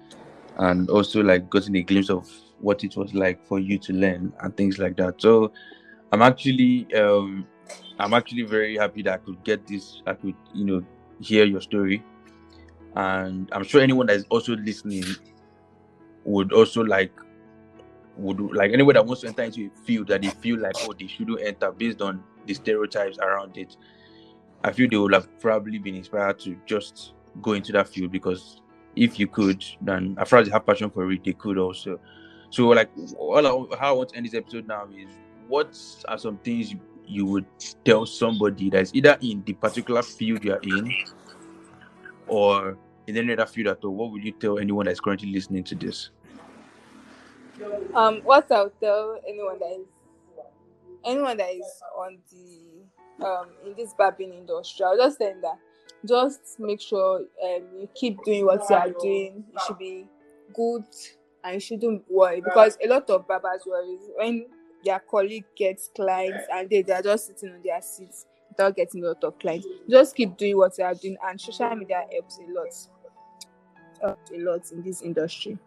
And 0.57 0.89
also 0.89 1.21
like 1.21 1.49
gotten 1.49 1.75
a 1.75 1.83
glimpse 1.83 2.09
of 2.09 2.29
what 2.59 2.83
it 2.83 2.95
was 2.95 3.13
like 3.13 3.45
for 3.45 3.59
you 3.59 3.77
to 3.79 3.93
learn 3.93 4.33
and 4.39 4.55
things 4.55 4.79
like 4.79 4.95
that. 4.97 5.21
So 5.21 5.51
I'm 6.11 6.21
actually 6.21 6.87
um 6.95 7.45
I'm 7.99 8.13
actually 8.13 8.43
very 8.43 8.75
happy 8.75 9.03
that 9.03 9.13
I 9.13 9.17
could 9.17 9.43
get 9.43 9.67
this, 9.67 10.01
I 10.07 10.13
could, 10.13 10.35
you 10.53 10.65
know, 10.65 10.85
hear 11.19 11.45
your 11.45 11.61
story. 11.61 12.03
And 12.95 13.49
I'm 13.51 13.63
sure 13.63 13.81
anyone 13.81 14.07
that 14.07 14.17
is 14.17 14.25
also 14.29 14.55
listening 14.55 15.03
would 16.25 16.53
also 16.53 16.81
like 16.81 17.11
would 18.15 18.39
like 18.39 18.71
anyone 18.71 18.93
that 18.93 19.05
wants 19.05 19.21
to 19.21 19.27
enter 19.27 19.43
into 19.43 19.65
a 19.65 19.85
field 19.85 20.07
that 20.07 20.21
they 20.21 20.29
feel 20.29 20.59
like 20.59 20.75
oh 20.81 20.93
they 20.93 21.07
shouldn't 21.07 21.41
enter 21.41 21.71
based 21.71 22.01
on 22.01 22.23
the 22.45 22.53
stereotypes 22.53 23.17
around 23.17 23.57
it. 23.57 23.75
I 24.63 24.71
feel 24.71 24.87
they 24.89 24.97
would 24.97 25.13
have 25.13 25.39
probably 25.39 25.79
been 25.79 25.95
inspired 25.95 26.39
to 26.39 26.55
just 26.65 27.13
go 27.41 27.53
into 27.53 27.71
that 27.73 27.87
field 27.87 28.11
because 28.11 28.61
if 28.95 29.19
you 29.19 29.27
could, 29.27 29.65
then 29.81 30.15
as 30.19 30.29
far 30.29 30.39
as 30.39 30.47
they 30.47 30.53
have 30.53 30.65
passion 30.65 30.89
for 30.89 31.11
it, 31.11 31.23
they 31.23 31.33
could 31.33 31.57
also. 31.57 31.99
So 32.49 32.67
like 32.67 32.89
all 33.17 33.71
I, 33.73 33.75
how 33.77 33.89
I 33.89 33.91
want 33.93 34.09
to 34.09 34.17
end 34.17 34.27
this 34.27 34.35
episode 34.35 34.67
now 34.67 34.87
is 34.95 35.07
what 35.47 35.75
are 36.07 36.17
some 36.17 36.37
things 36.37 36.75
you, 37.05 37.25
would 37.25 37.45
tell 37.83 38.05
somebody 38.05 38.69
that's 38.69 38.93
either 38.93 39.17
in 39.21 39.43
the 39.43 39.53
particular 39.53 40.01
field 40.01 40.43
you 40.43 40.53
are 40.53 40.61
in 40.63 40.93
or 42.27 42.77
in 43.07 43.17
any 43.17 43.33
other 43.33 43.45
field 43.45 43.67
at 43.67 43.83
all? 43.83 43.95
What 43.95 44.11
would 44.11 44.23
you 44.23 44.31
tell 44.31 44.59
anyone 44.59 44.85
that's 44.85 44.99
currently 44.99 45.31
listening 45.31 45.63
to 45.65 45.75
this? 45.75 46.09
Um, 47.93 48.21
what 48.23 48.51
I'll 48.51 48.71
tell 48.81 49.19
anyone 49.27 49.59
that 49.59 49.79
is 49.79 49.87
anyone 51.05 51.37
that 51.37 51.53
is 51.53 51.81
on 51.97 52.17
the 52.31 53.25
um 53.25 53.47
in 53.65 53.75
this 53.75 53.93
barbing 53.97 54.33
industry, 54.33 54.85
I'll 54.85 54.97
just 54.97 55.19
them 55.19 55.41
that 55.41 55.57
just 56.05 56.59
make 56.59 56.81
sure 56.81 57.19
um 57.19 57.63
you 57.79 57.89
keep 57.93 58.23
doing 58.23 58.45
what 58.45 58.67
you 58.69 58.75
are 58.75 58.89
doing. 58.89 59.43
You 59.51 59.59
should 59.65 59.77
be 59.77 60.05
good 60.53 60.85
and 61.43 61.55
you 61.55 61.59
shouldn't 61.59 62.03
worry 62.09 62.41
because 62.41 62.77
a 62.83 62.87
lot 62.87 63.09
of 63.09 63.27
barbers 63.27 63.61
worry 63.65 63.97
when 64.15 64.45
their 64.83 64.99
colleague 64.99 65.45
gets 65.55 65.89
clients 65.95 66.43
and 66.51 66.69
they, 66.69 66.81
they 66.81 66.93
are 66.93 67.01
just 67.01 67.27
sitting 67.27 67.53
on 67.53 67.61
their 67.63 67.81
seats 67.81 68.25
without 68.53 68.75
getting 68.75 69.03
a 69.03 69.07
lot 69.07 69.23
of 69.23 69.37
clients. 69.39 69.67
Just 69.89 70.15
keep 70.15 70.37
doing 70.37 70.57
what 70.57 70.77
you 70.77 70.83
are 70.83 70.93
doing 70.93 71.17
and 71.27 71.39
social 71.39 71.75
media 71.75 72.03
helps 72.11 72.37
a 72.37 72.51
lot. 72.51 72.67
Helps 74.01 74.31
a 74.31 74.37
lot 74.37 74.71
in 74.71 74.83
this 74.83 75.01
industry. 75.01 75.57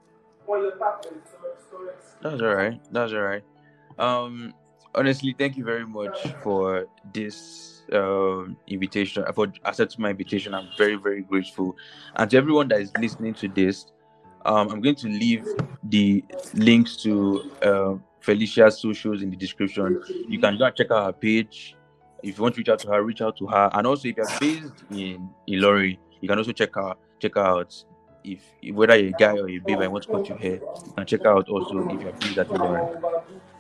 That's 2.23 2.41
all 2.41 2.55
right. 2.55 2.81
That's 2.93 3.13
all 3.13 3.21
right. 3.21 3.43
Um, 3.99 4.55
honestly, 4.95 5.35
thank 5.37 5.57
you 5.57 5.65
very 5.65 5.87
much 5.87 6.17
for 6.43 6.87
this 7.13 7.83
um 7.93 8.57
invitation. 8.67 9.25
For 9.35 9.53
accepting 9.65 10.03
my 10.03 10.11
invitation, 10.11 10.55
I'm 10.55 10.69
very, 10.77 10.97
very 10.97 11.23
grateful. 11.23 11.77
And 12.15 12.31
to 12.31 12.37
everyone 12.37 12.69
that 12.69 12.81
is 12.81 12.93
listening 12.99 13.35
to 13.35 13.49
this, 13.49 13.87
um, 14.45 14.69
I'm 14.71 14.81
going 14.81 14.97
to 14.97 15.09
leave 15.09 15.47
the 15.83 16.25
links 16.55 16.97
to 16.99 17.51
uh, 17.63 17.95
Felicia's 18.21 18.81
socials 18.81 19.23
in 19.23 19.31
the 19.31 19.37
description. 19.37 20.03
You 20.29 20.39
can 20.39 20.59
go 20.59 20.67
and 20.67 20.77
check 20.77 20.91
out 20.91 21.07
her 21.07 21.13
page. 21.13 21.77
If 22.27 22.37
you 22.39 22.43
want 22.43 22.57
to 22.57 22.59
reach 22.59 22.69
out 22.69 22.81
to 22.81 22.89
her, 22.89 23.03
reach 23.03 23.23
out 23.23 23.37
to 23.39 23.47
her. 23.47 23.71
And 23.73 23.87
also, 23.87 24.09
if 24.09 24.17
you're 24.17 24.27
based 24.41 24.85
in 24.91 25.31
Ilorin, 25.49 25.97
you 26.21 26.29
can 26.29 26.39
also 26.39 26.53
check 26.53 26.75
her 26.75 26.95
check 27.21 27.37
out. 27.37 27.73
if 28.27 28.43
whether 28.75 28.97
you're 28.97 29.15
a 29.15 29.19
guy 29.19 29.33
or 29.39 29.49
a 29.49 29.59
babe 29.59 29.79
I 29.79 29.89
want 29.89 30.05
to 30.05 30.11
cut 30.11 30.29
your 30.29 30.39
hair, 30.39 30.61
and 30.97 31.07
check 31.07 31.25
out 31.25 31.49
also 31.49 31.89
if 31.89 32.03
you're 32.03 32.13
pleased 32.13 32.39
at 32.39 32.51
Lauren. 32.51 33.03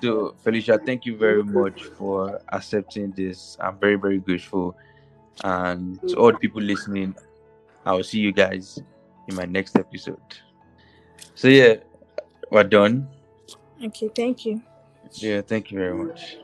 So 0.02 0.34
Felicia, 0.42 0.78
thank 0.84 1.06
you 1.06 1.16
very 1.16 1.42
much 1.42 1.84
for 1.84 2.40
accepting 2.52 3.12
this. 3.12 3.56
I'm 3.60 3.78
very 3.78 3.96
very 3.96 4.18
grateful, 4.18 4.76
and 5.44 6.00
to 6.08 6.16
all 6.16 6.32
the 6.32 6.38
people 6.38 6.60
listening, 6.60 7.14
I 7.84 7.92
will 7.92 8.04
see 8.04 8.18
you 8.18 8.32
guys 8.32 8.82
in 9.28 9.34
my 9.34 9.44
next 9.44 9.76
episode. 9.76 10.20
So 11.34 11.48
yeah, 11.48 11.76
we're 12.50 12.64
done. 12.64 13.08
Okay, 13.82 14.10
thank 14.14 14.44
you. 14.44 14.62
Yeah, 15.12 15.40
thank 15.42 15.70
you 15.70 15.78
very 15.78 15.94
much. 15.94 16.36